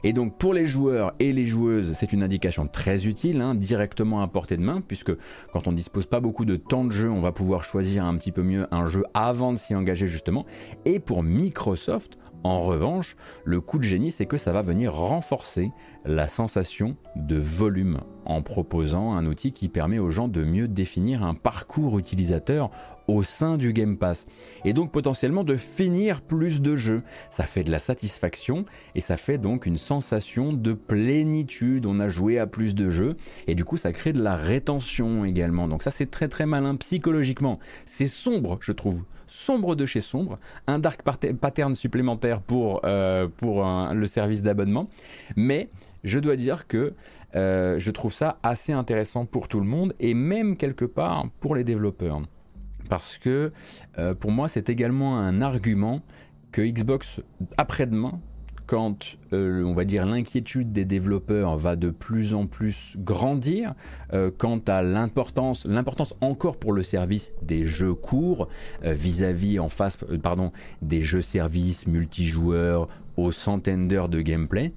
[0.04, 4.22] Et donc pour les joueurs et les joueuses, c'est une indication très utile, hein, directement
[4.22, 5.12] à portée de main, puisque
[5.52, 8.32] quand on dispose pas beaucoup de temps de jeu, on va pouvoir choisir un petit
[8.32, 10.46] peu mieux un jeu avant de s'y engager justement.
[10.84, 15.70] Et pour Microsoft, en revanche, le coup de génie, c'est que ça va venir renforcer
[16.04, 21.22] la sensation de volume en proposant un outil qui permet aux gens de mieux définir
[21.22, 22.70] un parcours utilisateur
[23.08, 24.26] au sein du Game Pass
[24.64, 27.02] et donc potentiellement de finir plus de jeux.
[27.30, 28.64] Ça fait de la satisfaction
[28.94, 31.86] et ça fait donc une sensation de plénitude.
[31.86, 33.16] On a joué à plus de jeux
[33.46, 35.68] et du coup ça crée de la rétention également.
[35.68, 37.58] Donc ça c'est très très malin psychologiquement.
[37.84, 43.28] C'est sombre je trouve sombre de chez sombre, un dark pattern supplémentaire pour, euh,
[43.92, 44.88] le service d'abonnement,
[45.36, 45.70] mais
[46.04, 46.94] je dois dire que
[47.36, 51.54] euh, je trouve ça assez intéressant pour tout le monde et même quelque part pour
[51.54, 52.20] les développeurs.
[52.88, 53.52] Parce que
[53.98, 56.00] euh, pour moi c'est également un argument
[56.50, 57.20] que Xbox
[57.56, 58.20] après-demain
[58.70, 63.74] quand euh, on va dire l'inquiétude des développeurs va de plus en plus grandir
[64.12, 68.46] euh, quant à l'importance, l'importance encore pour le service des jeux courts
[68.84, 70.52] euh, vis-à-vis en face, pardon,
[70.82, 74.72] des jeux services multijoueurs aux centaines d'heures de gameplay.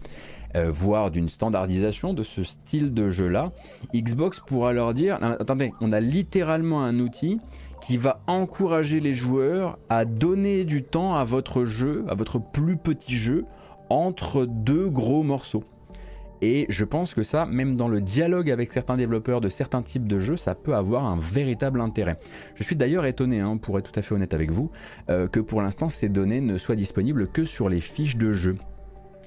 [0.56, 3.52] voire d'une standardisation de ce style de jeu-là,
[3.94, 7.39] Xbox pourra leur dire, attendez, on a littéralement un outil
[7.80, 12.78] qui va encourager les joueurs à donner du temps à votre jeu, à votre plus
[12.78, 13.46] petit jeu,
[13.94, 15.64] entre deux gros morceaux.
[16.41, 20.08] Et je pense que ça, même dans le dialogue avec certains développeurs de certains types
[20.08, 22.18] de jeux, ça peut avoir un véritable intérêt.
[22.56, 24.70] Je suis d'ailleurs étonné, hein, pour être tout à fait honnête avec vous,
[25.10, 28.58] euh, que pour l'instant ces données ne soient disponibles que sur les fiches de jeu.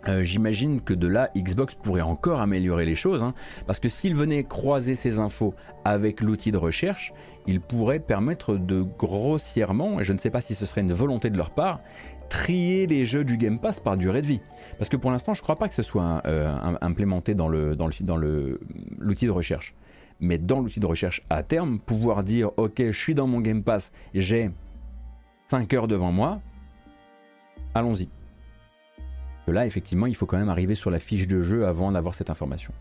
[0.08, 3.34] Euh, j'imagine que de là, Xbox pourrait encore améliorer les choses, hein,
[3.66, 5.54] parce que s'il venait croiser ces infos
[5.84, 7.12] avec l'outil de recherche,
[7.46, 11.30] il pourrait permettre de grossièrement, et je ne sais pas si ce serait une volonté
[11.30, 11.80] de leur part,
[12.28, 14.40] trier les jeux du Game Pass par durée de vie.
[14.78, 17.48] Parce que pour l'instant, je ne crois pas que ce soit euh, implémenté dans dans
[17.48, 19.74] le dans l'outil de recherche.
[20.20, 23.62] Mais dans l'outil de recherche à terme, pouvoir dire ok, je suis dans mon Game
[23.62, 24.50] Pass, j'ai
[25.48, 26.40] 5 heures devant moi,
[27.74, 28.08] allons-y.
[29.46, 32.30] Là, effectivement, il faut quand même arriver sur la fiche de jeu avant d'avoir cette
[32.30, 32.72] information.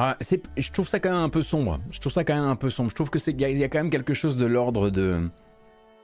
[0.00, 1.80] Ah, je trouve ça quand même un peu sombre.
[1.90, 2.88] Je trouve ça quand même un peu sombre.
[2.88, 5.28] Je trouve que c'est, y, a quand même quelque chose de l'ordre de.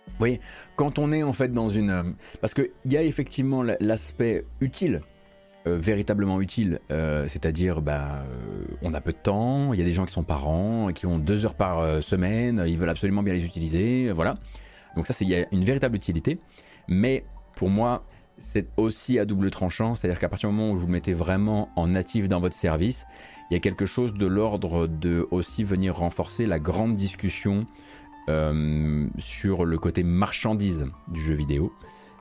[0.09, 0.41] Vous voyez,
[0.75, 2.03] quand on est en fait dans une, euh,
[2.41, 5.01] parce qu'il y a effectivement l'aspect utile,
[5.69, 8.25] euh, véritablement utile, euh, c'est-à-dire, bah,
[8.83, 9.73] on a peu de temps.
[9.73, 12.77] Il y a des gens qui sont parents, qui ont deux heures par semaine, ils
[12.77, 14.35] veulent absolument bien les utiliser, voilà.
[14.97, 16.41] Donc ça, il y a une véritable utilité.
[16.89, 17.25] Mais
[17.55, 18.05] pour moi,
[18.39, 21.89] c'est aussi à double tranchant, c'est-à-dire qu'à partir du moment où vous mettez vraiment en
[21.89, 23.07] natif dans votre service,
[23.51, 27.67] il y a quelque chose de l'ordre de aussi venir renforcer la grande discussion
[28.29, 31.73] euh, sur le côté marchandise du jeu vidéo.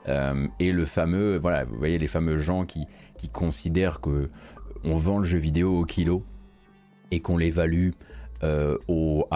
[0.10, 2.86] Euh, et le fameux, voilà, vous voyez les fameux gens qui,
[3.18, 4.30] qui considèrent que
[4.84, 6.26] on vend le jeu vidéo au kilo
[7.12, 7.92] et qu'on l'évalue
[8.44, 9.28] euh, au,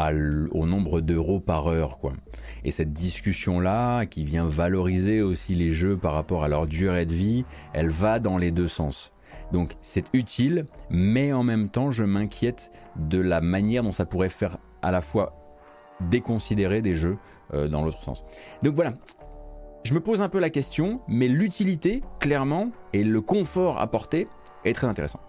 [0.52, 1.98] au, nombre d'euros par heure.
[1.98, 2.14] Quoi.
[2.66, 7.14] Et cette discussion-là, qui vient valoriser aussi les jeux par rapport à leur durée de
[7.14, 9.14] vie, elle va dans les deux sens.
[9.52, 14.30] Donc c'est utile, mais en même temps, je m'inquiète de la manière dont ça pourrait
[14.30, 15.34] faire à la fois
[16.02, 17.18] déconsidérer des jeux
[17.54, 18.24] euh, dans l'autre sens.
[18.62, 18.94] Donc voilà,
[19.84, 24.28] je me pose un peu la question, mais l'utilité, clairement, et le confort apporté
[24.66, 25.22] est très intéressant.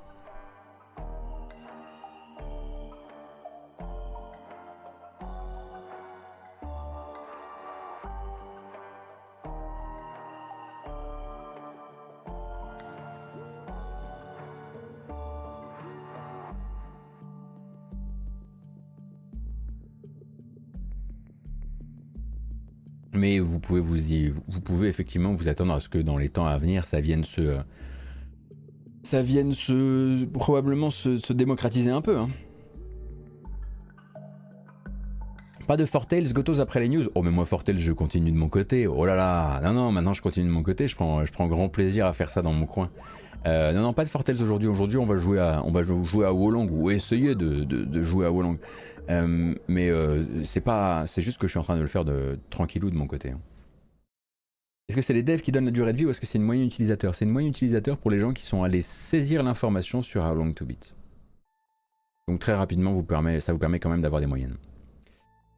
[24.49, 27.25] Vous, pouvez effectivement vous attendre à ce que dans les temps à venir, ça vienne
[27.25, 27.59] se,
[29.03, 32.19] ça vienne se, probablement se, démocratiser un peu.
[32.19, 32.29] Hein.
[35.67, 37.05] Pas de Fortales, Gotos après les news.
[37.15, 38.87] Oh, mais moi, Fortales, je continue de mon côté.
[38.87, 39.61] Oh là là.
[39.63, 40.89] Non, non, maintenant, je continue de mon côté.
[40.89, 42.91] Je prends, je prends grand plaisir à faire ça dans mon coin.
[43.47, 44.69] Euh, non, non, pas de Fortales aujourd'hui.
[44.69, 48.31] Aujourd'hui, on va jouer à, on va jouer à Wolong ou essayer de, jouer à
[48.31, 48.59] Wolong.
[49.11, 52.05] Euh, mais euh, c'est pas, c'est juste que je suis en train de le faire
[52.05, 53.31] de tranquillou de mon côté.
[53.31, 53.41] Hein.
[54.89, 56.39] Est-ce que c'est les devs qui donnent la durée de vie ou est-ce que c'est
[56.39, 57.15] une moyenne utilisateur?
[57.15, 60.51] C'est une moyenne utilisateur pour les gens qui sont allés saisir l'information sur How Long
[60.53, 60.95] to Beat.
[62.27, 62.95] Donc très rapidement,
[63.41, 64.57] ça vous permet quand même d'avoir des moyennes.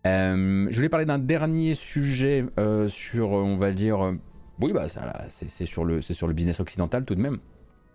[0.05, 4.15] Euh, je voulais parler d'un dernier sujet euh, sur, on va dire, euh,
[4.61, 4.87] oui, bah
[5.29, 7.39] c'est sur le business occidental tout de même.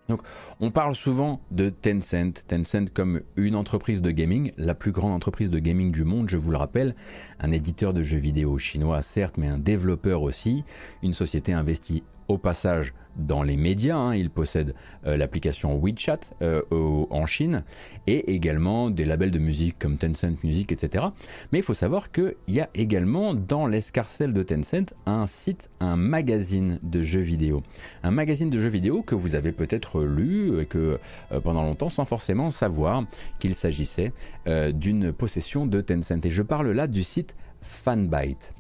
[0.08, 0.22] Donc,
[0.60, 5.50] on parle souvent de Tencent, Tencent comme une entreprise de gaming, la plus grande entreprise
[5.50, 6.96] de gaming du monde, je vous le rappelle,
[7.40, 10.64] un éditeur de jeux vidéo chinois certes, mais un développeur aussi,
[11.02, 13.98] une société investie au passage dans les médias.
[13.98, 14.16] Hein.
[14.16, 14.74] Il possède
[15.06, 17.64] euh, l'application WeChat euh, en Chine
[18.08, 21.06] et également des labels de musique comme Tencent Music, etc.
[21.52, 25.96] Mais il faut savoir qu'il y a également dans l'escarcelle de Tencent un site, un
[25.96, 27.64] magazine de jeux vidéo.
[28.04, 31.00] Un magazine de jeux vidéo que vous avez peut-être lu et que
[31.32, 33.06] euh, pendant longtemps sans forcément savoir
[33.40, 34.12] qu'il s'agissait
[34.74, 36.26] d'une possession de Tencent.
[36.26, 38.55] Et je parle là du site Fanbyte.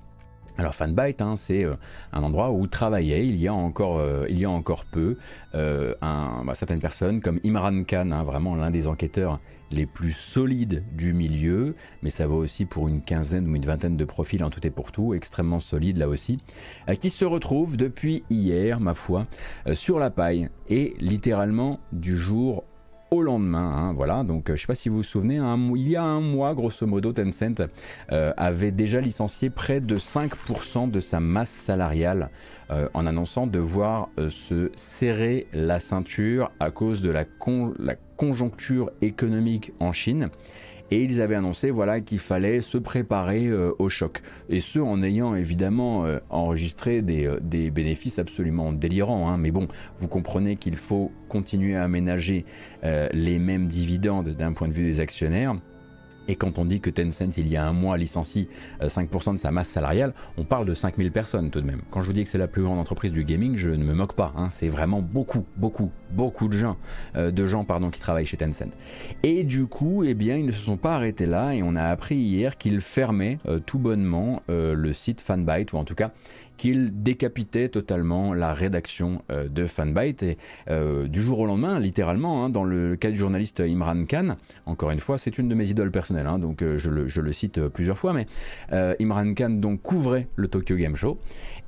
[0.57, 1.75] Alors Fanbyte, hein, c'est euh,
[2.13, 3.27] un endroit où travaillait.
[3.27, 5.17] Il y a encore, euh, il y a encore peu
[5.53, 9.39] euh, bah, certaines personnes comme Imran Khan, hein, vraiment l'un des enquêteurs
[9.71, 13.97] les plus solides du milieu, mais ça vaut aussi pour une quinzaine ou une vingtaine
[13.97, 16.39] de profils en tout et pour tout, extrêmement solides là aussi,
[16.99, 19.25] qui se retrouvent depuis hier, ma foi,
[19.73, 20.49] sur la paille.
[20.69, 22.63] Et littéralement du jour
[23.11, 23.71] au lendemain.
[23.75, 25.35] Hein, voilà, donc euh, je sais pas si vous vous souvenez,
[25.75, 27.61] il y a un mois, grosso modo, Tencent
[28.11, 32.29] euh, avait déjà licencié près de 5% de sa masse salariale
[32.71, 37.25] euh, en annonçant devoir se serrer la ceinture à cause de la
[38.17, 40.29] conjoncture économique en Chine
[40.91, 45.01] et ils avaient annoncé voilà qu'il fallait se préparer euh, au choc et ce en
[45.03, 49.37] ayant évidemment euh, enregistré des, euh, des, bénéfices absolument délirants hein.
[49.37, 49.67] mais bon
[49.99, 52.45] vous comprenez qu'il faut continuer à aménager
[52.83, 55.55] les mêmes dividendes d'un point de vue des actionnaires
[56.27, 58.47] et quand on dit que Tencent, il y a un mois, licencie
[58.81, 61.81] 5% de sa masse salariale, on parle de 5000 personnes tout de même.
[61.91, 63.93] Quand je vous dis que c'est la plus grande entreprise du gaming, je ne me
[63.93, 64.33] moque pas.
[64.35, 64.49] Hein.
[64.51, 66.77] C'est vraiment beaucoup, beaucoup, beaucoup de gens,
[67.15, 68.71] euh, de gens pardon, qui travaillent chez Tencent.
[69.23, 71.83] Et du coup, eh bien, ils ne se sont pas arrêtés là et on a
[71.83, 76.11] appris hier qu'ils fermaient euh, tout bonnement euh, le site Fanbyte, ou en tout cas
[76.57, 80.37] qu'il décapitait totalement la rédaction euh, de Fanbyte et
[80.69, 84.35] euh, du jour au lendemain, littéralement, hein, dans le cas du journaliste Imran Khan,
[84.65, 87.67] encore une fois, c'est une de mes idoles personnelles, hein, donc euh, je, le, cite
[87.67, 88.27] plusieurs fois, mais
[88.99, 91.19] Imran Khan donc couvrait le Tokyo Game Show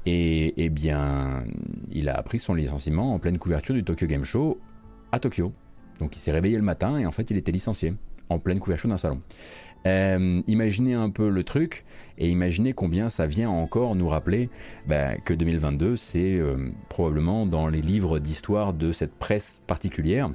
[0.05, 1.43] et eh bien
[1.91, 4.59] il a appris son licenciement en pleine couverture du Tokyo Game Show
[5.11, 5.51] à Tokyo.
[5.99, 7.93] Donc il s'est réveillé le matin et en fait il était licencié
[8.29, 9.21] en pleine couverture d'un salon.
[9.85, 11.85] Euh, imaginez un peu le truc
[12.17, 14.49] et imaginez combien ça vient encore nous rappeler
[14.87, 20.31] bah, que 2022 c'est euh, probablement dans les livres d'histoire de cette presse particulière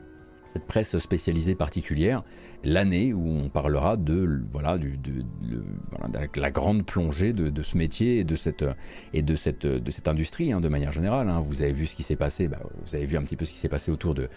[0.52, 2.22] cette presse spécialisée particulière,
[2.64, 5.24] l'année où on parlera de, voilà, du, de,
[6.36, 8.64] la grande plongée de, ce métier et de cette,
[9.12, 11.28] et de cette, de cette industrie hein, de manière générale.
[11.28, 11.40] Hein.
[11.40, 13.52] Vous avez vu ce qui s'est passé, bah, vous avez vu un petit peu ce
[13.52, 14.28] qui s'est passé autour de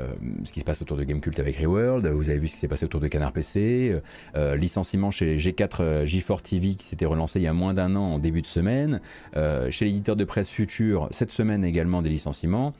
[0.00, 0.12] euh,
[0.44, 2.68] ce qui se passe autour de Gamecult avec Reworld, vous avez vu ce qui s'est
[2.68, 4.00] passé autour de Canard PC, euh,
[4.36, 8.14] euh, licenciement chez G4 G4 TV qui s'était relancé il y a moins d'un an
[8.14, 9.00] en début de semaine,
[9.70, 12.72] chez l'éditeur de presse Future cette semaine également des licenciements,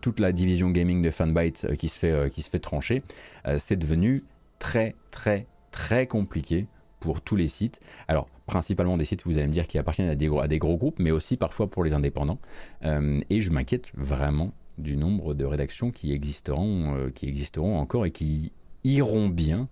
[0.00, 3.02] toute la division gaming de Fanbyte qui se fait qui se fait trancher,
[3.46, 4.24] euh, c'est devenu
[4.58, 6.66] très très très compliqué
[7.00, 7.80] pour tous les sites.
[8.08, 10.26] Alors, principalement des sites, vous allez me dire, qui appartiennent à des,
[10.58, 12.38] gros, groupes, mais aussi parfois pour les indépendants.
[12.84, 18.06] Euh, et je m'inquiète vraiment du nombre de rédactions qui existeront, euh, qui existeront encore
[18.06, 18.52] et qui
[18.84, 19.68] iront bien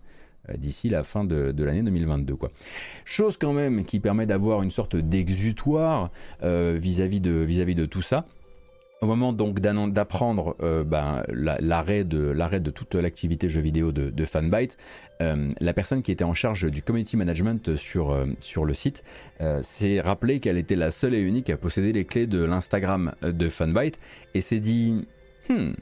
[0.58, 2.36] d'ici la fin de, l'année 2022.
[2.36, 2.50] Quoi.
[3.06, 6.10] Chose quand même qui permet d'avoir une sorte d'exutoire
[6.42, 8.26] vis-à-vis de, vis -vis de tout ça.
[9.04, 14.78] Au moment donc d'apprendre euh, ben, l'arrêt de, de toute l'activité jeux vidéo de, Fanbyte,
[15.20, 18.24] euh, la personne qui était en charge du community management sur, euh,
[18.64, 19.04] le site
[19.60, 23.50] s'est rappelé qu'elle était la seule et unique à posséder les clés de l'Instagram de
[23.50, 24.00] Fanbyte
[24.32, 25.04] et s'est dit
[25.50, 25.72] hmm,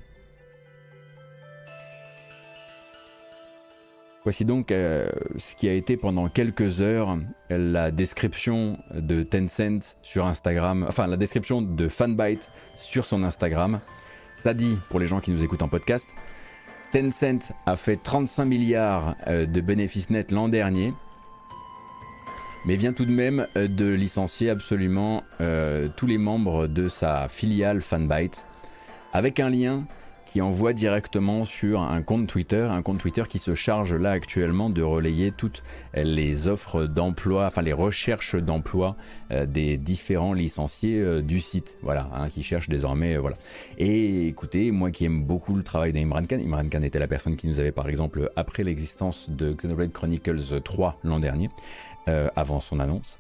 [4.25, 7.19] Voici donc euh, ce qui a été pendant quelques heures
[7.51, 13.81] la description de Tencent sur Instagram, enfin la description de Fanbyte sur son Instagram.
[14.37, 16.09] Ça dit, pour les gens qui nous écoutent en podcast,
[16.93, 20.95] Tencent a fait 35 milliards euh, de bénéfices nets l'an dernier.
[22.65, 25.25] mais vient tout de même de licencier absolument
[25.97, 28.45] tous les membres de sa filiale Fanbyte
[29.13, 29.85] avec un lien
[30.33, 34.71] qui envoie directement sur un compte Twitter, un compte Twitter qui se charge là actuellement
[34.71, 35.63] de relayer toutes
[35.95, 38.97] les offres d'emploi, enfin les recherches d'emploi
[39.31, 43.37] euh, des différents licenciés euh, du site, voilà, hein, qui cherchent désormais, euh, voilà.
[43.77, 47.37] Et écoutez, moi qui aime beaucoup le travail d'Imran Khan, Imran Khan était la personne
[47.37, 51.51] qui nous avait par exemple, après l'existence de Xenoblade Chronicles 3 l'an dernier,
[52.07, 53.19] avant son annonce,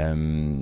[0.00, 0.56] euh,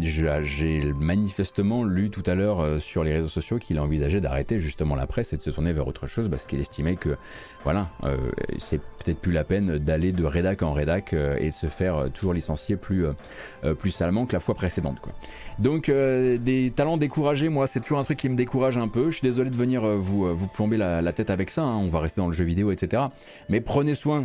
[0.00, 4.94] j'ai manifestement lu tout à l'heure euh, sur les réseaux sociaux qu'il envisageait d'arrêter justement
[4.94, 7.16] la presse et de se tourner vers autre chose parce qu'il estimait que
[7.64, 8.16] voilà, euh,
[8.58, 12.32] c'est peut-être plus la peine d'aller de rédac en rédac et de se faire toujours
[12.32, 13.04] licencier plus,
[13.78, 15.00] plus salement que la fois précédente.
[15.00, 15.12] Quoi.
[15.58, 19.10] Donc des talents découragés, moi c'est toujours un truc qui me décourage un peu.
[19.10, 21.76] Je suis désolé de venir vous, vous plomber la, tête avec ça, hein.
[21.76, 23.02] on va rester dans le jeu vidéo, etc.
[23.48, 24.24] Mais prenez soin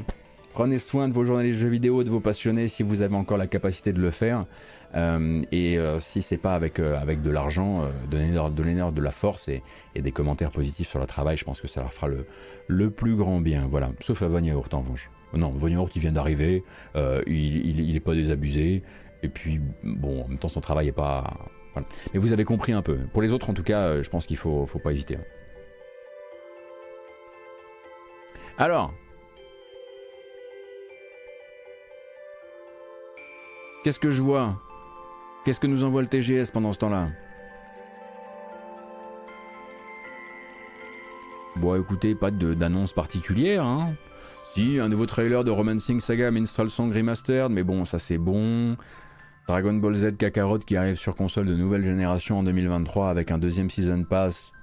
[0.54, 3.48] Prenez soin de vos journalistes jeux vidéo, de vos passionnés si vous avez encore la
[3.48, 4.46] capacité de le faire.
[4.94, 9.10] Euh, et euh, si c'est pas avec, euh, avec de l'argent, donnez-leur donnez de la
[9.10, 9.64] force et,
[9.96, 11.38] des commentaires positifs sur leur travail.
[11.38, 12.28] Je pense que ça leur fera le,
[12.68, 13.68] le plus grand bien.
[13.68, 15.10] Voilà, sauf à Von Yaourt en revanche.
[15.34, 16.64] Non, Von Yaourt il vient d'arriver,
[16.96, 18.84] il, il, est pas désabusé.
[19.24, 21.34] Et puis, bon, en même temps, son travail est pas.
[22.14, 23.00] Mais vous avez compris un peu.
[23.12, 25.18] Pour les autres, en tout cas, je pense qu'il faut, faut pas hésiter.
[28.60, 28.94] Alors,
[33.84, 34.56] Qu'est-ce que je vois?
[35.44, 37.10] Qu'est-ce que nous envoie le TGS pendant ce temps-là?
[41.58, 43.94] Bon, écoutez, pas d'annonce particulière, hein.
[44.54, 48.78] Si, un nouveau trailer de Romancing Saga Minstrel Song Remastered, mais bon, ça c'est bon.
[49.48, 53.38] Dragon Ball Z Kakarot qui arrive sur console de nouvelle génération en 2023 avec un
[53.38, 54.54] deuxième Season Pass.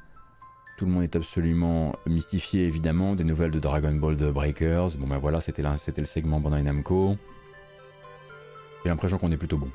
[0.78, 3.14] Tout le monde est absolument mystifié évidemment.
[3.14, 4.96] Des nouvelles de Dragon Ball The Breakers.
[4.98, 7.16] Bon ben voilà, c'était le segment Bandai Namco.
[8.82, 9.70] J'ai l'impression qu'on est plutôt bon.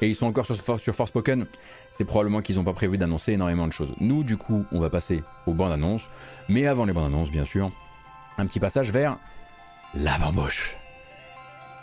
[0.00, 1.46] Et ils sont encore sur, sur Forspoken.
[1.92, 3.92] C'est probablement qu'ils n'ont pas prévu d'annoncer énormément de choses.
[4.00, 6.08] Nous, du coup, on va passer aux bandes annonces.
[6.48, 7.70] Mais avant les bandes annonces, bien sûr,
[8.38, 9.16] un petit passage vers
[9.94, 10.76] la bamboche.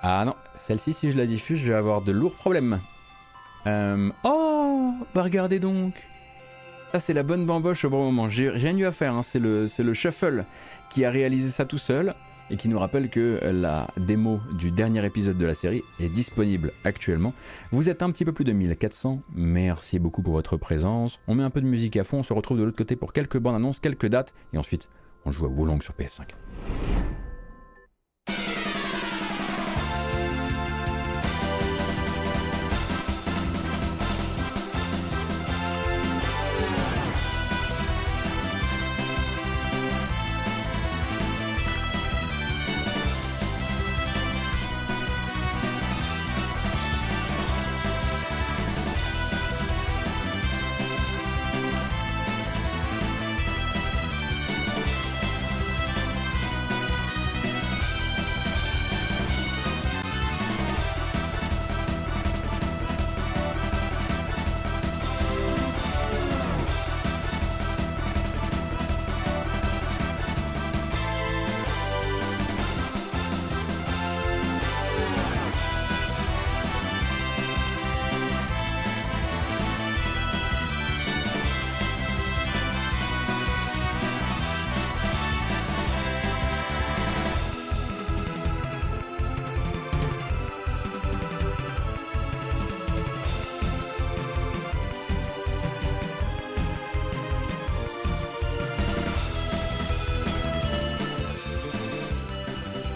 [0.03, 2.81] Ah non, celle-ci, si je la diffuse, je vais avoir de lourds problèmes.
[3.67, 5.93] Euh, oh, bah regardez donc.
[6.91, 8.27] Ça, c'est la bonne bamboche au bon moment.
[8.27, 9.13] J'ai rien eu à faire.
[9.13, 9.21] Hein.
[9.21, 10.43] C'est le, le shuffle
[10.89, 12.15] qui a réalisé ça tout seul
[12.51, 16.73] et qui nous rappelle que la démo du dernier épisode de la série est disponible
[16.83, 17.33] actuellement.
[17.71, 21.19] Vous êtes un petit peu plus de 1400, merci beaucoup pour votre présence.
[21.27, 23.13] On met un peu de musique à fond, on se retrouve de l'autre côté pour
[23.13, 24.89] quelques bandes annonces, quelques dates, et ensuite
[25.25, 26.23] on joue à Wolong sur PS5.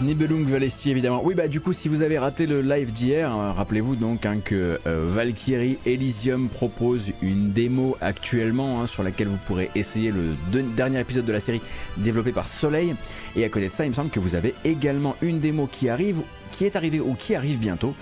[0.06, 1.20] Nibelung Valesti évidemment.
[1.24, 4.36] Oui bah du coup si vous avez raté le live d'hier, euh, rappelez-vous donc hein,
[4.44, 10.62] que euh, Valkyrie Elysium propose une démo actuellement hein, sur laquelle vous pourrez essayer le
[10.76, 11.60] dernier épisode de la série
[11.96, 12.94] développé par Soleil.
[13.34, 15.88] Et à côté de ça, il me semble que vous avez également une démo qui
[15.88, 16.20] arrive,
[16.52, 17.92] qui est arrivée ou qui arrive bientôt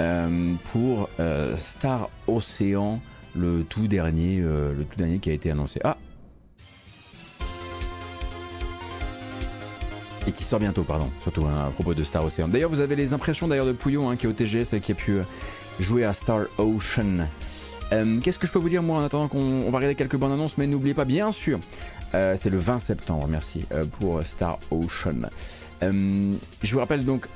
[0.00, 1.08] euh, pour
[1.58, 3.00] Star Ocean,
[3.36, 5.78] le tout dernier, le tout dernier qui a été annoncé.
[5.84, 5.96] Ah
[10.26, 12.48] et qui sort bientôt, pardon, surtout hein, à propos de Star Ocean.
[12.48, 14.92] D'ailleurs, vous avez les impressions d'ailleurs de Pouillon hein, qui est au TGS et qui
[14.92, 15.22] a pu euh,
[15.80, 17.26] jouer à Star Ocean.
[17.92, 20.32] Euh, qu'est-ce que je peux vous dire moi en attendant qu'on va regarder quelques bandes
[20.32, 21.58] annonces, mais n'oubliez pas bien sûr,
[22.14, 23.66] euh, c'est le 20 septembre, merci
[23.98, 25.28] pour Star Ocean.
[25.82, 27.26] je vous rappelle donc,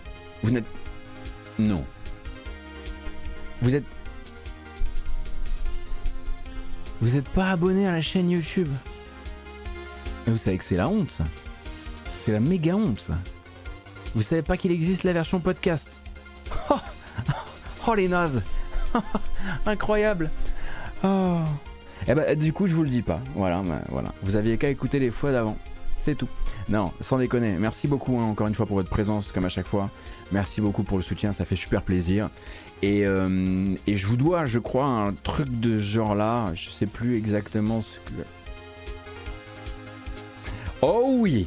[0.42, 0.66] vous n'êtes
[1.58, 1.84] non,
[3.60, 3.84] vous êtes
[7.02, 8.68] vous n'êtes pas abonné à la chaîne YouTube.
[10.26, 11.24] vous savez que c'est la honte ça.
[12.26, 13.14] C'est la méga honte ça.
[14.16, 16.02] Vous savez pas qu'il existe la version podcast?
[17.86, 18.42] Oh les nazes
[19.66, 20.28] Incroyable
[21.04, 21.38] Oh
[22.08, 23.20] Et bah du coup je vous le dis pas.
[23.36, 24.12] Voilà, bah, voilà.
[24.24, 25.56] Vous aviez qu'à écouter les fois d'avant.
[26.00, 26.26] C'est tout.
[26.68, 27.52] Non, sans déconner.
[27.60, 29.88] Merci beaucoup hein, encore une fois pour votre présence, comme à chaque fois.
[30.32, 32.28] Merci beaucoup pour le soutien, ça fait super plaisir.
[32.82, 36.46] Et, euh, je vous dois, je crois, un truc de ce genre-là.
[36.56, 38.24] Je sais plus exactement ce que.
[40.82, 41.46] Oh oui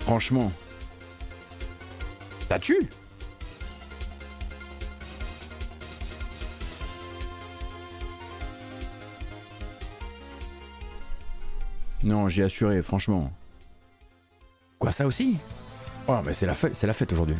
[0.00, 0.52] Franchement,
[2.48, 2.88] ça tue
[12.02, 13.30] Non, j'ai assuré, franchement.
[14.78, 15.36] Quoi, ça aussi?
[16.08, 17.36] Oh, mais c'est la fête, c'est la fête aujourd'hui.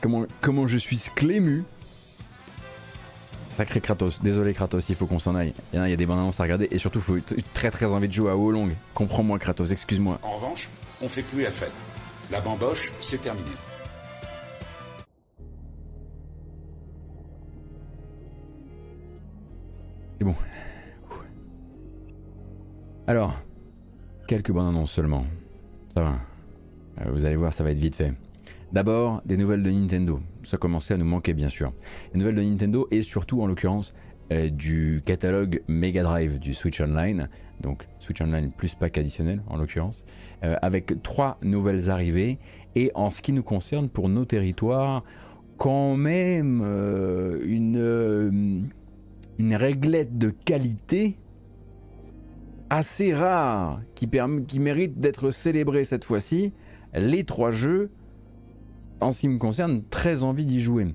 [0.00, 1.64] Comment, comment je suis sclému
[3.56, 5.54] Sacré Kratos, désolé Kratos, il faut qu'on s'en aille.
[5.72, 7.16] Il y a des bandes annonces à regarder et surtout, il faut
[7.54, 8.76] très très envie de jouer à Wolong.
[8.92, 10.18] Comprends-moi Kratos, excuse-moi.
[10.22, 10.68] En revanche,
[11.00, 11.72] on fait plus la fête.
[12.30, 13.46] La bamboche, c'est terminé.
[20.18, 20.34] C'est bon.
[23.06, 23.36] Alors,
[24.28, 25.24] quelques bandes annonces seulement.
[25.94, 26.18] Ça va.
[27.00, 28.12] Euh, vous allez voir, ça va être vite fait.
[28.72, 30.20] D'abord, des nouvelles de Nintendo.
[30.42, 31.72] Ça commençait à nous manquer, bien sûr.
[32.12, 33.94] Des nouvelles de Nintendo et surtout, en l'occurrence,
[34.32, 37.28] euh, du catalogue Mega Drive du Switch Online.
[37.60, 40.04] Donc, Switch Online plus pack additionnel, en l'occurrence.
[40.44, 42.38] Euh, avec trois nouvelles arrivées.
[42.74, 45.04] Et en ce qui nous concerne, pour nos territoires,
[45.58, 48.68] quand même euh, une,
[49.38, 51.16] une réglette de qualité
[52.68, 54.08] assez rare qui,
[54.48, 56.52] qui mérite d'être célébrée cette fois-ci.
[56.94, 57.90] Les trois jeux
[59.00, 60.86] en ce qui me concerne, très envie d'y jouer.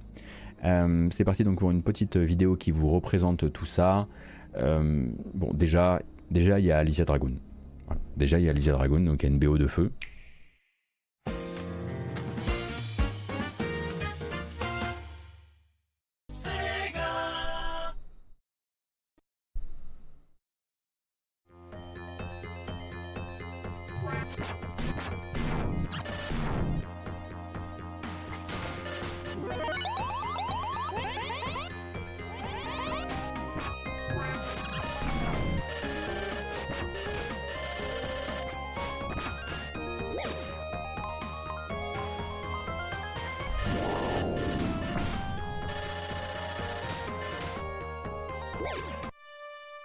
[0.64, 4.08] Euh, c'est parti donc pour une petite vidéo qui vous représente tout ça.
[4.58, 7.34] Euh, bon, déjà, déjà il y a Alicia Dragoon.
[8.18, 9.92] Déjà il y a Alicia Dragoon, donc il y a une BO de feu.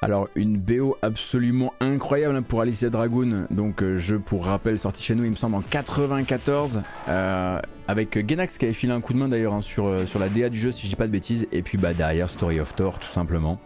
[0.07, 5.17] Alors une BO absolument incroyable pour Alicia Dragoon, donc euh, jeu pour rappel sorti chez
[5.17, 9.19] nous il me semble en 94 euh, avec Genax qui avait filé un coup de
[9.19, 11.13] main d'ailleurs hein, sur, euh, sur la DA du jeu si je dis pas de
[11.13, 13.59] bêtises et puis bah derrière Story of Thor tout simplement.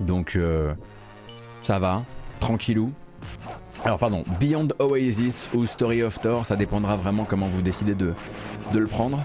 [0.00, 0.36] Donc
[1.62, 2.02] ça va,
[2.40, 2.90] tranquillou.
[3.84, 8.12] Alors pardon, Beyond Oasis ou Story of Thor, ça dépendra vraiment comment vous décidez de,
[8.74, 9.24] de le prendre.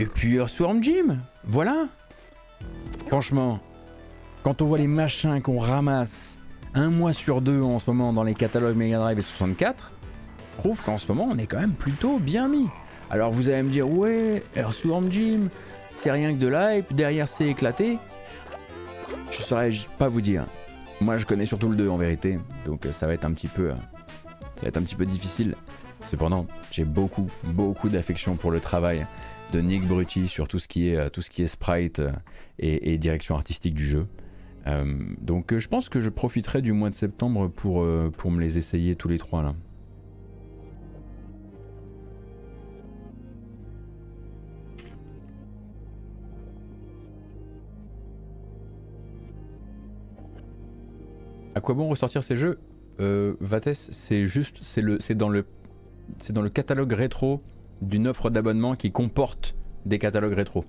[0.00, 1.86] Et puis Swarm Gym voilà.
[3.08, 3.60] Franchement,
[4.42, 6.38] quand on voit les machins qu'on ramasse
[6.72, 9.92] un mois sur deux en ce moment dans les catalogues Mega Drive et 64,
[10.54, 12.66] je trouve qu'en ce moment on est quand même plutôt bien mis.
[13.10, 15.48] Alors vous allez me dire ouais, Earthworm Jim,
[15.90, 17.98] c'est rien que de l'hype, derrière c'est éclaté.
[19.30, 20.46] Je saurais pas vous dire.
[21.02, 23.48] Moi je connais surtout le 2 en vérité, donc euh, ça va être un petit
[23.48, 23.74] peu, euh,
[24.56, 25.56] ça va être un petit peu difficile.
[26.10, 29.06] Cependant, j'ai beaucoup, beaucoup d'affection pour le travail
[29.52, 32.12] de Nick Brutti sur tout ce qui est, euh, sprite euh,
[32.58, 34.06] et, direction artistique du jeu.
[34.66, 38.94] Euh, donc je pense que je profiterai du mois de septembre pour, me les essayer
[38.94, 39.54] tous les trois là.
[51.54, 52.60] À quoi bon ressortir ces jeux?
[53.00, 55.44] Euh, Vates, c'est juste, c'est dans le
[56.50, 57.42] catalogue rétro
[57.82, 59.56] d'une offre d'abonnement qui comporte
[59.86, 60.64] des catalogues rétro.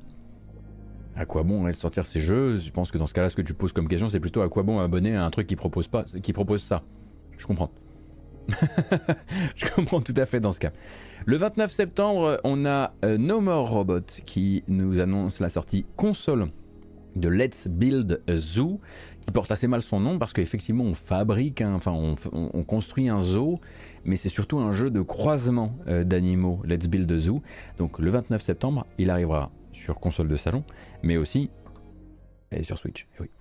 [1.16, 2.56] À quoi bon sortir ces jeux?
[2.56, 4.50] Je pense que dans ce cas-là, ce que tu poses comme question, c'est plutôt à
[4.50, 6.84] quoi bon abonner à un truc qui propose pas, qui propose ça.
[7.38, 7.72] Je comprends.
[9.56, 10.72] je comprends tout à fait dans ce cas.
[11.26, 16.48] Le 29 septembre, on a euh, No More Robot qui nous annonce la sortie console
[17.16, 18.80] de Let's Build a Zoo,
[19.22, 23.60] qui porte assez mal son nom parce qu'effectivement on fabrique, enfin on, construit un zoo,
[24.06, 27.42] mais c'est surtout un jeu de croisement euh, d'animaux, Let's Build a Zoo.
[27.78, 30.64] Donc le 29 septembre, il arrivera sur console de salon,
[31.04, 31.50] mais aussi
[32.64, 33.08] sur Switch.
[33.22, 33.41] Eh.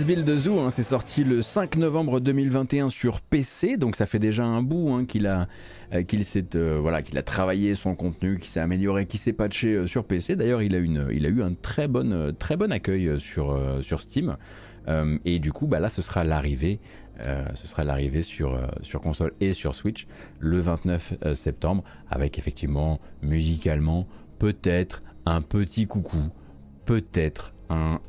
[0.00, 4.18] Let's Build Zoo, hein, c'est sorti le 5 novembre 2021 sur PC, donc ça fait
[4.18, 5.46] déjà un bout hein, qu'il a,
[5.92, 9.34] euh, qu'il s'est, euh, voilà, qu'il a travaillé son contenu, qu'il s'est amélioré, qu'il s'est
[9.34, 10.36] patché euh, sur PC.
[10.36, 14.00] D'ailleurs, il a une, il a eu un très bon, très bon accueil sur sur
[14.00, 14.38] Steam.
[15.26, 16.80] et du coup, bah là, ce sera l'arrivée,
[17.54, 20.06] ce sera l'arrivée sur sur console et sur Switch
[20.38, 26.30] le 29 septembre, avec effectivement musicalement peut-être un petit coucou,
[26.86, 28.00] peut-être un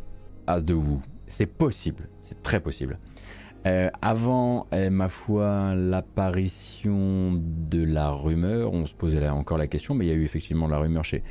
[0.47, 1.01] à de vous
[1.31, 2.97] c'est possible, c'est très possible.
[3.67, 9.67] Euh, avant, euh, ma foi, l'apparition de la rumeur, on se posait là encore la
[9.67, 11.21] question, mais il y a eu effectivement la rumeur chez,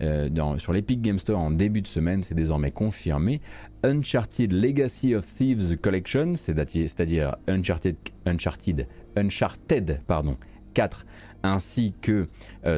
[0.00, 3.40] euh, sur l'Epic Game Store en début de semaine, c'est désormais confirmé.
[3.82, 8.86] Uncharted Legacy of Thieves Collection, c'est-à-dire Uncharted, Uncharted,
[9.16, 10.36] Uncharted pardon,
[10.74, 11.06] 4,
[11.42, 12.28] ainsi que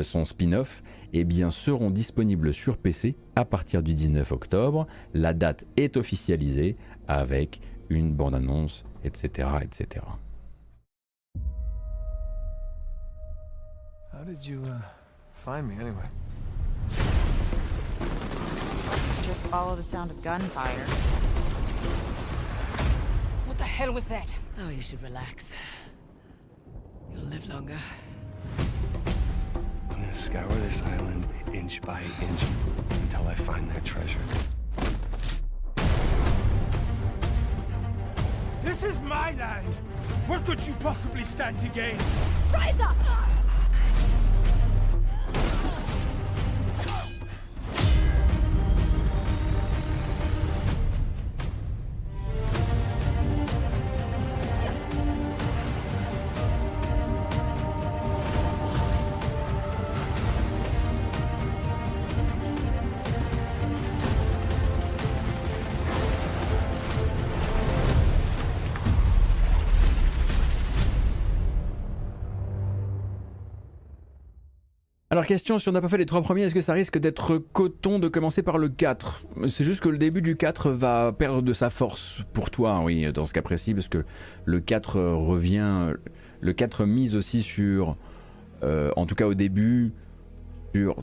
[0.02, 0.82] son spin-off,
[1.12, 4.86] eh bien, seront disponibles sur PC à partir du 19 octobre.
[5.14, 6.76] La date est officialisée
[7.08, 10.04] avec une bande-annonce, etc., etc.
[14.12, 14.80] How did you uh,
[15.34, 16.04] find me anyway?
[19.26, 20.86] Just follow the sound of gunfire.
[23.46, 24.32] What the hell was that?
[24.60, 25.54] Oh, you should relax.
[27.14, 27.78] You'll live longer.
[29.88, 32.42] gonna scour this island inch by inch
[32.90, 34.18] until I find that treasure.
[38.62, 39.74] This is my land!
[40.26, 41.98] What could you possibly stand to gain?
[42.52, 43.21] Rise up!
[75.12, 77.36] Alors question, si on n'a pas fait les trois premiers, est-ce que ça risque d'être
[77.36, 81.42] coton de commencer par le 4 C'est juste que le début du 4 va perdre
[81.42, 84.06] de sa force pour toi, oui, dans ce cas précis, parce que
[84.46, 85.92] le 4 revient...
[86.40, 87.98] Le 4 mise aussi sur,
[88.62, 89.92] euh, en tout cas au début,
[90.72, 90.94] d'un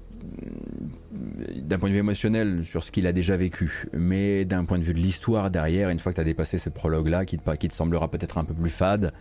[1.78, 4.96] point de vue émotionnel sur ce qu'il a déjà vécu, mais d'un point de vue
[4.96, 8.40] de l'histoire derrière, une fois que tu as dépassé ce prologue-là, qui te semblera peut-être
[8.40, 9.14] un peu plus fade,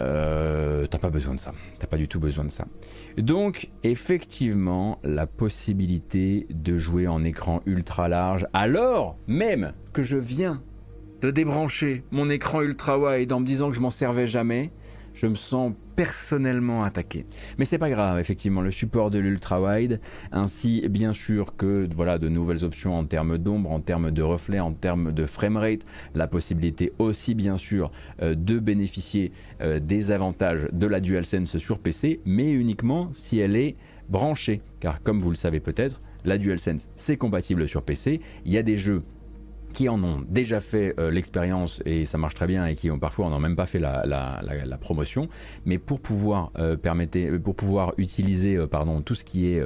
[0.00, 1.52] euh, t'as pas besoin de ça.
[1.78, 2.66] T'as pas du tout besoin de ça.
[3.18, 10.62] Donc, effectivement, la possibilité de jouer en écran ultra large, alors même que je viens
[11.20, 14.72] de débrancher mon écran ultra wide en me disant que je m'en servais jamais,
[15.14, 17.26] je me sens personnellement attaqué.
[17.58, 20.00] Mais c'est pas grave, effectivement, le support de l'ultra wide,
[20.30, 24.60] ainsi bien sûr que voilà de nouvelles options en termes d'ombre, en termes de reflets,
[24.60, 25.84] en termes de framerate,
[26.14, 27.90] la possibilité aussi bien sûr
[28.22, 33.56] euh, de bénéficier euh, des avantages de la DualSense sur PC, mais uniquement si elle
[33.56, 33.76] est
[34.08, 38.20] branchée, car comme vous le savez peut-être, la DualSense c'est compatible sur PC.
[38.44, 39.02] Il y a des jeux
[39.72, 42.98] qui en ont déjà fait euh, l'expérience et ça marche très bien et qui ont
[42.98, 45.28] parfois n'ont même pas fait la, promotion.
[45.64, 49.62] Mais pour pouvoir euh, permettre, pour pouvoir utiliser euh, pardon, tout ce qui est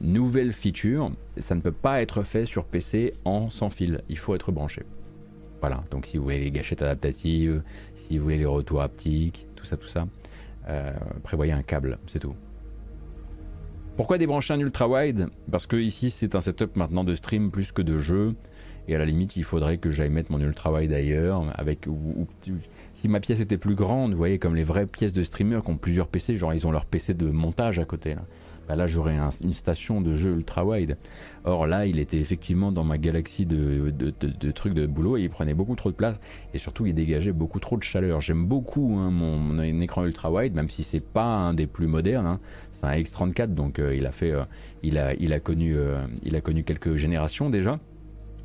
[0.00, 4.02] nouvelles features, ça ne peut pas être fait sur PC en sans fil.
[4.08, 4.82] Il faut être branché.
[5.60, 5.84] Voilà.
[5.90, 7.62] Donc si vous voulez les gâchettes adaptatives,
[7.94, 10.06] si vous voulez les retours haptiques, tout ça, tout ça,
[11.22, 12.34] prévoyez un câble, c'est tout.
[13.98, 17.72] Pourquoi débrancher un ultra wide Parce que ici c'est un setup maintenant de stream plus
[17.72, 18.36] que de jeu.
[18.88, 21.44] Et à la limite, il faudrait que j'aille mettre mon ultra wide ailleurs.
[21.54, 21.86] Avec,
[22.94, 25.70] si ma pièce était plus grande, vous voyez, comme les vraies pièces de streamers qui
[25.70, 28.14] ont plusieurs PC, genre ils ont leur PC de montage à côté.
[28.14, 28.22] Là,
[28.66, 30.98] bah là j'aurais une station de jeu ultra wide.
[31.44, 35.30] Or là, il était effectivement dans ma galaxie de, de, trucs de boulot et il
[35.30, 36.20] prenait beaucoup trop de place.
[36.52, 38.20] Et surtout, il dégageait beaucoup trop de chaleur.
[38.20, 42.26] J'aime beaucoup hein, mon, écran ultra wide, même si c'est pas un des plus modernes.
[42.26, 42.40] Hein.
[42.72, 44.44] C'est un X34, donc euh, il a fait, euh,
[44.82, 47.78] il a, il a connu, euh, il a connu quelques générations déjà.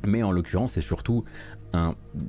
[0.06, 1.24] Mais en l'occurrence, c'est surtout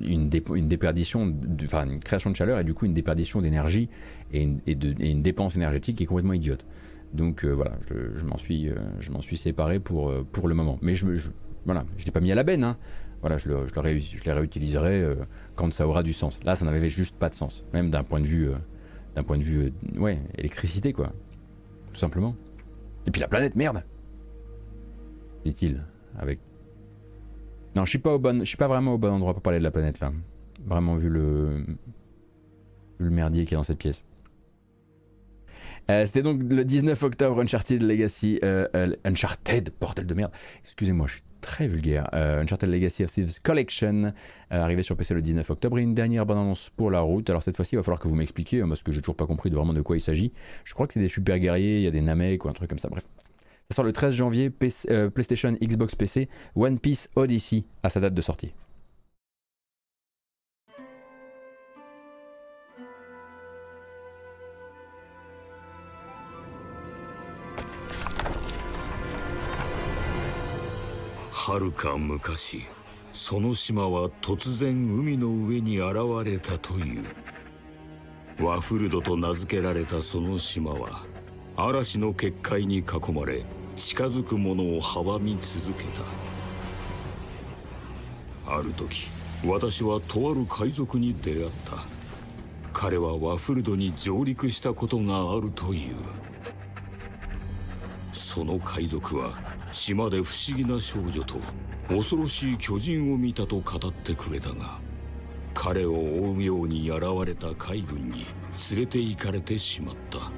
[0.02, 3.88] une, déperdition, enfin une création de chaleur et du coup une déperdition d'énergie
[4.32, 6.66] et, une, dépense énergétique qui est complètement idiote.
[7.12, 8.76] Donc euh, voilà, je, m'en suis, euh,
[9.20, 10.78] suis séparé pour, euh, pour le moment.
[10.82, 11.30] Mais je, je
[11.64, 12.64] voilà, je l'ai pas mis à la benne.
[12.64, 12.76] Hein.
[13.20, 15.04] Voilà, je le, je, le je les réutiliserai
[15.54, 16.38] quand ça aura du sens.
[16.44, 18.50] Là, ça n'avait juste pas de sens, même d'un point de vue,
[19.26, 21.12] point de vue, ouais, électricité quoi,
[21.92, 22.36] tout simplement.
[23.06, 23.82] Et puis la planète, merde,
[25.44, 25.82] dit-il
[26.18, 26.38] avec
[27.76, 29.58] non, je suis pas au bon, je suis pas vraiment au bon endroit pour parler
[29.58, 30.10] de la planète là.
[30.64, 31.62] Vraiment vu le,
[32.96, 34.02] le merdier qui est dans cette pièce.
[35.90, 40.32] Euh, c'était donc le 19 octobre Uncharted Legacy, euh, euh, Uncharted, portel de merde.
[40.64, 42.08] Excusez-moi, je suis très vulgaire.
[42.12, 44.12] Uncharted Legacy of Thieves Collection,
[44.50, 47.28] arrivé sur PC le 19 octobre, et une dernière bande annonce pour la route.
[47.28, 49.26] Alors cette fois-ci, il va falloir que vous m'expliquiez, hein, parce que j'ai toujours pas
[49.26, 50.32] compris de vraiment de quoi il s'agit.
[50.64, 52.70] Je crois que c'est des super guerriers, il y a des Namek ou un truc
[52.70, 53.04] comme ça, bref.
[53.69, 58.21] Ça sort le 13 janvier, PlayStation, Xbox PC, One Piece Odyssey à sa date de
[58.21, 58.53] sortie.
[71.43, 72.61] はるか昔
[73.13, 77.03] その島は突然海の上に現れたという
[78.39, 81.03] ワフルドと名付けられたその島は
[81.57, 83.43] 嵐の結界に囲まれ
[83.76, 86.02] 近づく者を阻み続けた。
[88.50, 89.10] ある時
[89.44, 91.84] 私はとある海賊に出会った。
[92.72, 95.96] 彼はワフルドに上陸したことがあるという。
[98.12, 99.34] その海賊は
[99.70, 101.36] 島で不思議な少女と
[101.88, 104.80] 恐ろしい巨人を見たと語ってくれたが
[105.52, 108.24] 彼を追うように現れた海軍に
[108.70, 110.32] 連れて行かれてしまった。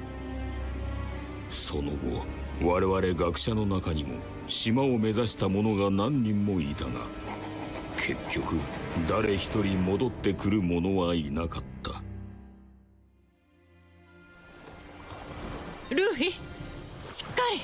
[1.49, 2.25] その後
[2.61, 6.91] 我々学者の中にも島を目指した者が何人もいたが
[7.97, 8.57] 結局
[9.07, 12.01] 誰一人戻ってくる者はいなかった。
[15.93, 17.61] ルフィしっかり。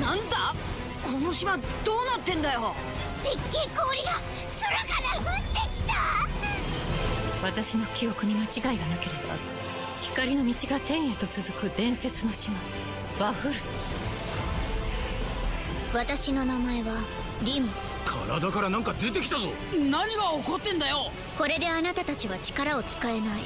[0.00, 0.54] なんだ？
[1.04, 1.64] この島どう
[2.12, 2.74] なってんだよ？
[3.24, 4.12] でっけえ氷が
[4.60, 5.92] 空から降ってきた
[7.46, 9.36] 私の記憶に間違いがなければ
[10.02, 12.56] 光の道が天へと続く伝説の島
[13.20, 13.54] バフル
[15.92, 16.96] ド私の名前は
[17.44, 17.68] リム。
[18.04, 19.48] 体からなんか出てきたぞ。
[19.72, 19.98] 何が
[20.42, 21.10] 起こってんだよ。
[21.38, 23.42] これであなたたちは力を使えない。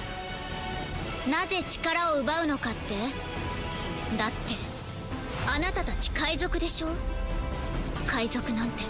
[1.31, 2.95] なぜ力を奪うのかって？
[4.17, 4.55] だって
[5.47, 6.89] あなたたち海賊でしょ？
[8.07, 8.83] 海賊なんて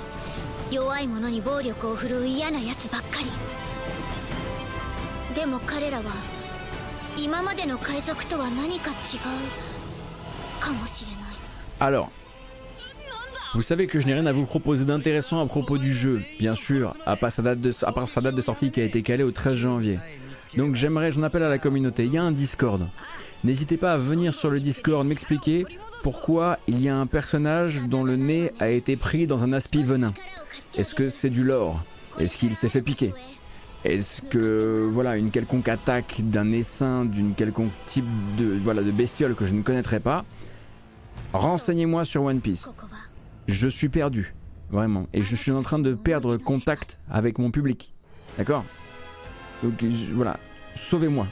[0.71, 3.31] 弱い者に暴力を振るう嫌なやつばっかり
[5.36, 6.04] でも彼らは
[7.18, 11.26] 今までの海賊とは何か違うかもしれない
[11.80, 12.10] Alors,
[13.54, 16.56] vous savez que je n'ai rien à vous proposer d'intéressant à propos du jeu, bien
[16.56, 19.02] sûr, à part, sa date de, à part sa date de sortie qui a été
[19.02, 20.00] calée au 13 janvier.
[20.56, 22.06] Donc j'aimerais, j'en appelle à la communauté.
[22.06, 22.88] Il y a un Discord.
[23.44, 25.66] N'hésitez pas à venir sur le Discord m'expliquer
[26.02, 29.84] pourquoi il y a un personnage dont le nez a été pris dans un aspi
[29.84, 30.14] venin.
[30.78, 31.84] Est-ce que c'est du lore
[32.20, 33.14] Est-ce qu'il s'est fait piquer
[33.85, 38.05] Est-ce que voilà une quelconque attaque d'un essaim, d'une quelconque type
[38.37, 40.25] de voilà de bestiole que je ne connaîtrais pas
[41.33, 42.69] Renseignez-moi sur One Piece.
[43.47, 44.35] Je suis perdu,
[44.71, 47.95] vraiment, et je suis en train de perdre contact avec mon public.
[48.37, 48.65] D'accord?
[49.63, 50.39] Donc voilà,
[50.77, 51.27] sauvez-moi.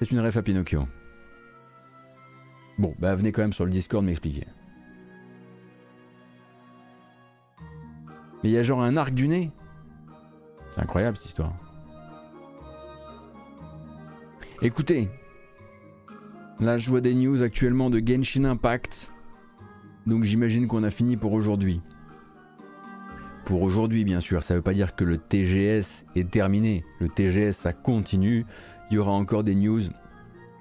[0.00, 0.88] C'est une ref à Pinocchio.
[2.78, 4.46] Bon, bah venez quand même sur le Discord m'expliquer.
[8.42, 9.50] Mais il y a genre un arc du nez.
[10.70, 11.52] C'est incroyable cette histoire.
[14.62, 15.08] Écoutez,
[16.58, 19.10] là je vois des news actuellement de Genshin Impact
[20.06, 21.80] donc j'imagine qu'on a fini pour aujourd'hui.
[23.44, 26.84] Pour aujourd'hui, bien sûr, ça ne veut pas dire que le TGS est terminé.
[27.00, 28.46] Le TGS, ça continue.
[28.90, 29.80] Il y aura encore des news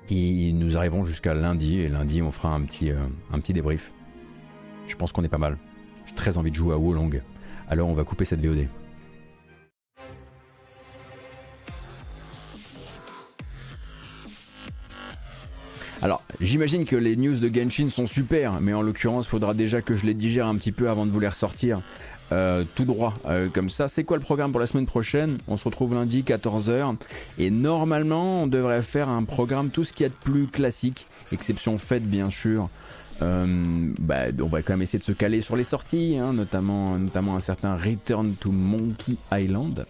[0.08, 1.80] qui nous arriveront jusqu'à lundi.
[1.80, 3.00] Et lundi, on fera un petit, euh,
[3.32, 3.92] un petit débrief.
[4.88, 5.58] Je pense qu'on est pas mal.
[6.06, 7.22] J'ai très envie de jouer à Wolong.
[7.70, 8.68] Alors on va couper cette VOD.
[16.02, 19.82] Alors, j'imagine que les news de Genshin sont super, mais en l'occurrence, il faudra déjà
[19.82, 21.82] que je les digère un petit peu avant de vous les ressortir.
[22.32, 23.88] Euh, tout droit euh, comme ça.
[23.88, 25.40] C'est quoi le programme pour la semaine prochaine?
[25.48, 26.96] On se retrouve lundi 14h
[27.40, 31.80] et normalement on devrait faire un programme tout ce qui est de plus classique, exception
[31.80, 32.70] faite bien sûr.
[33.22, 36.98] Euh, bah, on va quand même essayer de se caler sur les sorties, hein, notamment,
[36.98, 39.86] notamment un certain Return to Monkey Island.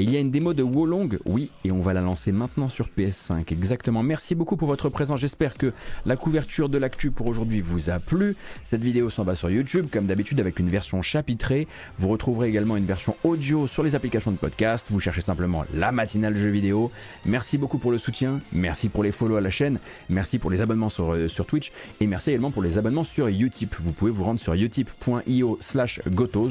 [0.00, 2.88] Il y a une démo de Wolong, oui, et on va la lancer maintenant sur
[2.96, 3.52] PS5.
[3.52, 4.04] Exactement.
[4.04, 5.18] Merci beaucoup pour votre présence.
[5.18, 5.72] J'espère que
[6.06, 8.36] la couverture de l'actu pour aujourd'hui vous a plu.
[8.62, 11.66] Cette vidéo s'en va sur YouTube, comme d'habitude, avec une version chapitrée.
[11.98, 14.86] Vous retrouverez également une version audio sur les applications de podcast.
[14.88, 16.92] Vous cherchez simplement la matinale jeu vidéo.
[17.26, 18.38] Merci beaucoup pour le soutien.
[18.52, 19.80] Merci pour les follow à la chaîne.
[20.10, 21.72] Merci pour les abonnements sur, euh, sur Twitch.
[22.00, 23.74] Et merci également pour les abonnements sur Utip.
[23.80, 26.50] Vous pouvez vous rendre sur utip.io slash gotos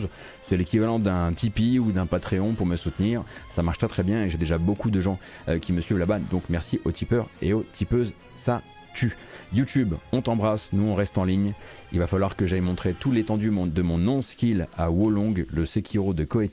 [0.49, 3.24] c'est l'équivalent d'un Tipeee ou d'un Patreon pour me soutenir.
[3.53, 5.19] Ça marche très très bien et j'ai déjà beaucoup de gens
[5.49, 6.19] euh, qui me suivent là-bas.
[6.32, 8.14] Donc merci aux tipeurs et aux tipeuses.
[8.36, 8.61] Ça
[8.95, 9.15] tue.
[9.53, 11.53] YouTube, on t'embrasse, nous on reste en ligne.
[11.94, 16.14] Il va falloir que j'aille montrer tout l'étendue de mon non-skill à Wolong, le Sekiro
[16.14, 16.49] de Koei.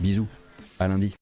[0.00, 0.26] Bisous,
[0.78, 1.12] à lundi.